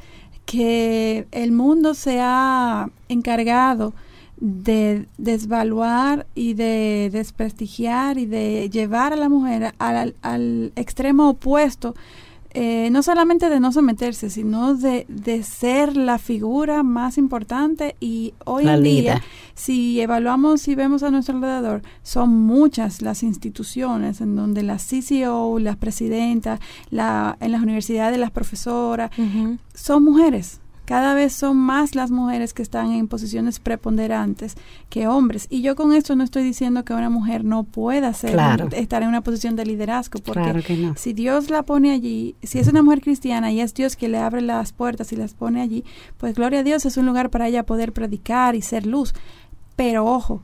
[0.46, 3.94] que el mundo se ha encargado
[4.38, 11.94] de desvaluar y de desprestigiar y de llevar a la mujer al, al extremo opuesto,
[12.52, 17.96] eh, no solamente de no someterse, sino de, de ser la figura más importante.
[18.00, 19.22] Y hoy La en día,
[19.54, 25.60] si evaluamos y vemos a nuestro alrededor, son muchas las instituciones en donde las CCO,
[25.60, 29.12] las presidentas, la, en las universidades las profesoras,
[29.74, 30.60] son mujeres.
[30.90, 34.56] Cada vez son más las mujeres que están en posiciones preponderantes
[34.90, 35.46] que hombres.
[35.52, 38.70] Y yo con esto no estoy diciendo que una mujer no pueda ser, Claro.
[38.72, 40.96] estar en una posición de liderazgo, porque Claro que no.
[40.98, 44.18] si Dios la pone allí, si es una mujer cristiana y es Dios que le
[44.18, 45.84] abre las puertas y las pone allí,
[46.18, 49.14] pues gloria a Dios es un lugar para ella poder predicar y ser luz.
[49.76, 50.42] Pero ojo,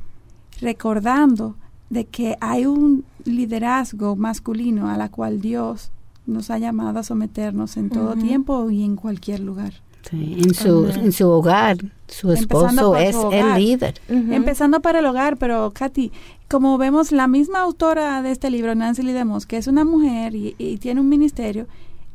[0.62, 1.56] recordando
[1.90, 5.92] de que hay un liderazgo masculino a la cual Dios
[6.28, 9.74] nos ha llamado a someternos en todo tiempo y en cualquier lugar.
[10.10, 11.78] Sí, en, su, en su hogar,
[12.08, 13.96] su Empezando esposo es su el líder.
[14.08, 16.12] Empezando para el hogar, pero Katy,
[16.48, 20.36] como vemos, la misma autora de este libro, Nancy Lee DeMoss, que es una mujer
[20.36, 21.68] y, y tiene un ministerio,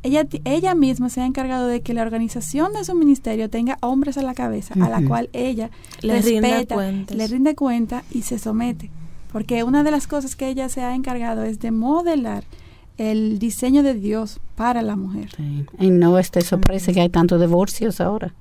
[0.03, 4.17] ella, ella misma se ha encargado de que la organización de su ministerio tenga hombres
[4.17, 5.69] a la cabeza, a la cual ella
[6.01, 8.89] Le respeta, le rinde cuenta y se somete.
[9.31, 12.43] Porque una de las cosas que ella se ha encargado es de modelar
[13.09, 15.29] el diseño de Dios para la mujer.
[15.35, 15.65] Sí.
[15.79, 18.33] Y no esté sorpresa que hay tantos divorcios ahora.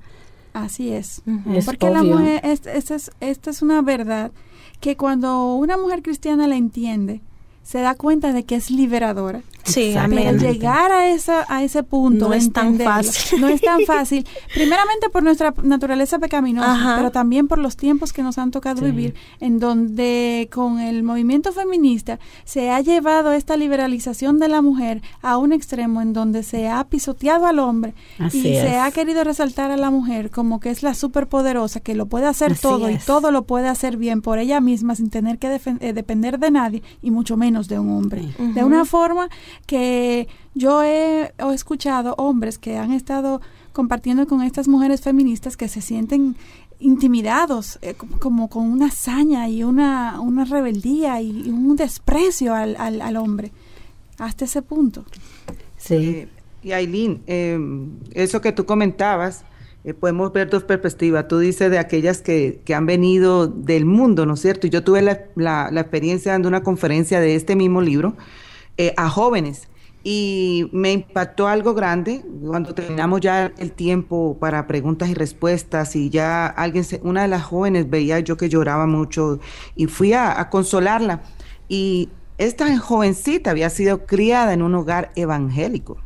[0.53, 1.23] Así es.
[1.65, 4.33] Porque la mujer, es- esta es, esta es una verdad
[4.81, 7.21] que cuando una mujer cristiana la entiende,
[7.63, 9.43] se da cuenta de que es liberadora.
[9.65, 9.95] Sí.
[10.09, 13.41] Pero llegar a, esa, a ese punto No es tan fácil.
[13.41, 14.27] No es tan fácil.
[14.55, 16.97] Primeramente por nuestra naturaleza pecaminosa, Ajá.
[16.97, 18.85] pero también por los tiempos que nos han tocado Sí.
[18.87, 25.03] vivir, en donde con el movimiento feminista se ha llevado esta liberalización de la mujer
[25.23, 29.25] a un extremo en donde se ha pisoteado al hombre Así y se ha querido
[29.25, 32.91] resaltar a la mujer como que es la superpoderosa, que lo puede hacer Así todo
[32.91, 35.49] y todo lo puede hacer bien por ella misma sin tener que
[35.81, 38.23] eh, depender de nadie y mucho menos de un hombre.
[38.39, 39.29] De una forma
[39.67, 43.41] que yo he, he escuchado hombres que han estado
[43.73, 46.37] compartiendo con estas mujeres feministas que se sienten
[46.81, 53.17] intimidados, eh, como, con una hazaña y una, una rebeldía y, un desprecio al, al,
[53.17, 53.53] hombre,
[54.19, 55.05] hasta ese punto.
[55.77, 55.95] Sí.
[55.95, 56.29] Eh,
[56.63, 59.45] y Aileen, em, eso que tú comentabas,
[59.85, 61.27] eh, podemos ver dos perspectivas.
[61.29, 64.67] Tú dices de aquellas que, que, han venido del mundo, ¿no es cierto?
[64.67, 68.15] Y yo tuve la, la, la experiencia dando una conferencia de este mismo libro
[68.97, 69.69] a jóvenes
[70.03, 76.09] y me impactó algo grande cuando terminamos ya el tiempo para preguntas y respuestas y
[76.09, 79.41] ya alguien, una de las jóvenes veía yo que lloraba mucho
[79.77, 81.23] y fui a, consolarla
[81.69, 82.09] y
[82.39, 85.99] esta jovencita había sido criada en un hogar evangélico,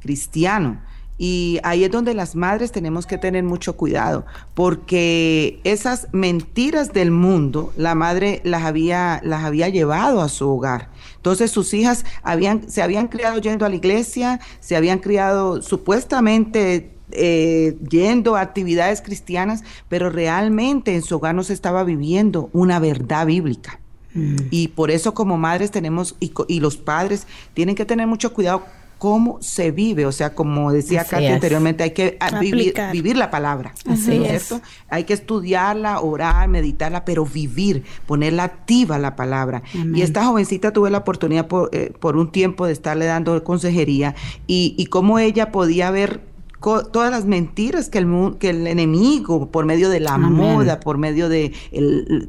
[0.00, 0.80] cristiano.
[1.22, 7.10] Y ahí es donde las madres tenemos que tener mucho cuidado, porque esas mentiras del
[7.10, 10.88] mundo, la madre las había, las había llevado a su hogar.
[11.16, 16.90] Entonces sus hijas habían, se habían criado yendo a la iglesia, se habían criado supuestamente
[17.10, 22.78] eh, yendo a actividades cristianas, pero realmente en su hogar no se estaba viviendo una
[22.78, 23.78] verdad bíblica.
[24.14, 24.36] Mm.
[24.50, 28.64] Y por eso como madres tenemos, y, y los padres tienen que tener mucho cuidado
[29.00, 33.72] cómo se vive, o sea, como decía Katy anteriormente, hay que vivir, vivir, la palabra,
[33.86, 34.22] Así
[34.90, 39.62] Hay que estudiarla, orar, meditarla, pero vivir, ponerla activa la palabra.
[39.94, 44.14] Y esta jovencita tuve la oportunidad por, eh, por, un tiempo de estarle dando consejería
[44.46, 46.20] y, y cómo ella podía ver
[46.60, 51.28] todas las mentiras que el, que el enemigo, por medio de la moda, por medio
[51.28, 51.52] de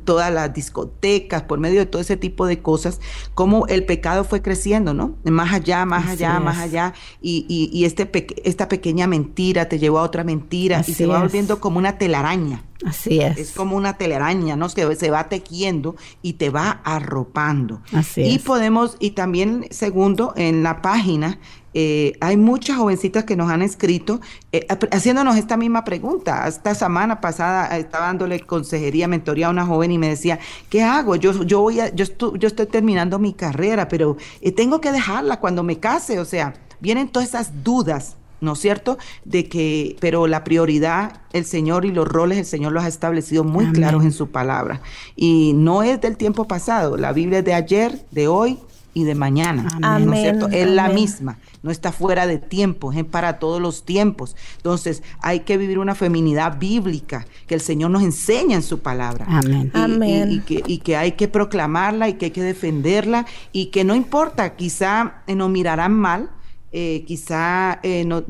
[0.05, 3.01] todas las discotecas, por medio de todo ese tipo de cosas,
[3.33, 5.15] cómo el pecado fue creciendo, ¿no?
[5.23, 8.09] Más allá, más allá, más allá, y, y, este
[8.43, 12.63] esta pequeña mentira te llevó a otra mentira y se va volviendo como una telaraña.
[12.85, 13.37] Así es.
[13.37, 14.67] Es como una telaraña, ¿no?
[14.69, 17.81] Que se va tejiendo y te va arropando.
[17.93, 21.39] Así y podemos, y también, segundo, en la página
[21.73, 24.19] eh, hay muchas jovencitas que nos han escrito
[24.51, 26.47] eh, haciéndonos esta misma pregunta.
[26.47, 30.83] Esta semana pasada eh, estaba dándole consejería, mentoría a una joven y me decía, ¿qué
[30.83, 31.15] hago?
[31.15, 32.05] Yo, yo, voy a, yo,
[32.35, 34.17] yo estoy terminando mi carrera, pero
[34.55, 36.19] tengo que dejarla cuando me case.
[36.19, 38.17] O sea, vienen todas esas dudas.
[38.41, 38.97] ¿no es cierto?
[39.23, 43.43] De que, pero la prioridad, el Señor y los roles, el Señor los ha establecido
[43.43, 44.81] muy claros en su palabra.
[45.15, 48.57] Y no es del tiempo pasado, la Biblia es de ayer, de hoy
[48.93, 50.47] y de mañana, ¿no es cierto?
[50.49, 54.35] Es la misma no está fuera de tiempo, es para todos los tiempos.
[54.57, 59.25] Entonces hay que vivir una feminidad bíblica que el Señor nos enseña en su palabra.
[59.29, 59.71] Amén.
[59.73, 60.31] Y, Amén.
[60.31, 63.95] Y, que, y, que, hay que proclamarla y que hay que defenderla y que no
[63.95, 66.29] importa, quizá eh, nos mirarán mal.
[66.73, 68.29] Eh, quizá eh, nos,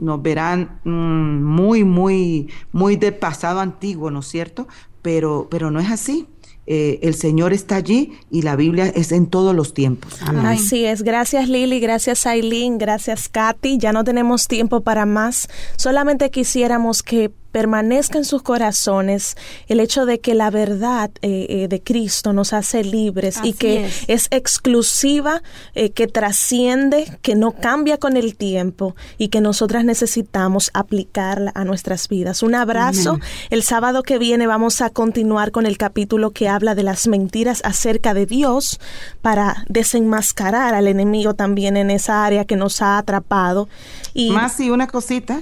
[0.00, 4.66] nos, verán mm, muy, muy, muy del pasado antiguo, ¿no es cierto?
[5.02, 6.26] Pero, pero no es así.
[6.66, 10.20] Eh, el Señor está allí y la Biblia es en todos los tiempos.
[10.22, 11.02] Así es.
[11.02, 13.78] Gracias Lili, gracias Aileen, gracias Katy.
[13.78, 15.48] Ya no tenemos tiempo para más.
[15.76, 19.36] Solamente quisiéramos que permanezca en sus corazones
[19.68, 23.88] el hecho de que la verdad eh, eh, de Cristo nos hace libres y que
[24.08, 25.42] es, exclusiva,
[25.74, 31.64] eh, que trasciende, que no cambia con el tiempo y que nosotras necesitamos aplicarla a
[31.64, 32.42] nuestras vidas.
[32.42, 33.20] Un abrazo.
[33.50, 37.60] El sábado que viene vamos a continuar con el capítulo que habla de las mentiras
[37.64, 38.80] acerca de Dios
[39.20, 43.68] para desenmascarar al enemigo también en esa área que nos ha atrapado.
[44.14, 45.40] Y, Más y una cosita,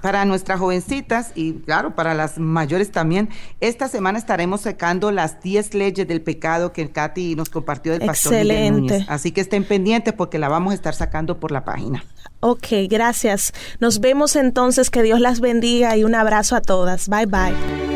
[0.00, 3.28] para nuestras jovencitas, y claro, para las mayores también.
[3.60, 8.34] Esta semana estaremos sacando las 10 leyes del pecado que Katy nos compartió del pastor
[8.34, 9.04] Excelente.
[9.08, 12.04] Así que estén pendientes porque la vamos a estar sacando por la página.
[12.40, 13.52] Ok, gracias.
[13.80, 14.90] Nos vemos entonces.
[14.90, 17.08] Que Dios las bendiga y un abrazo a todas.
[17.08, 17.93] Bye bye.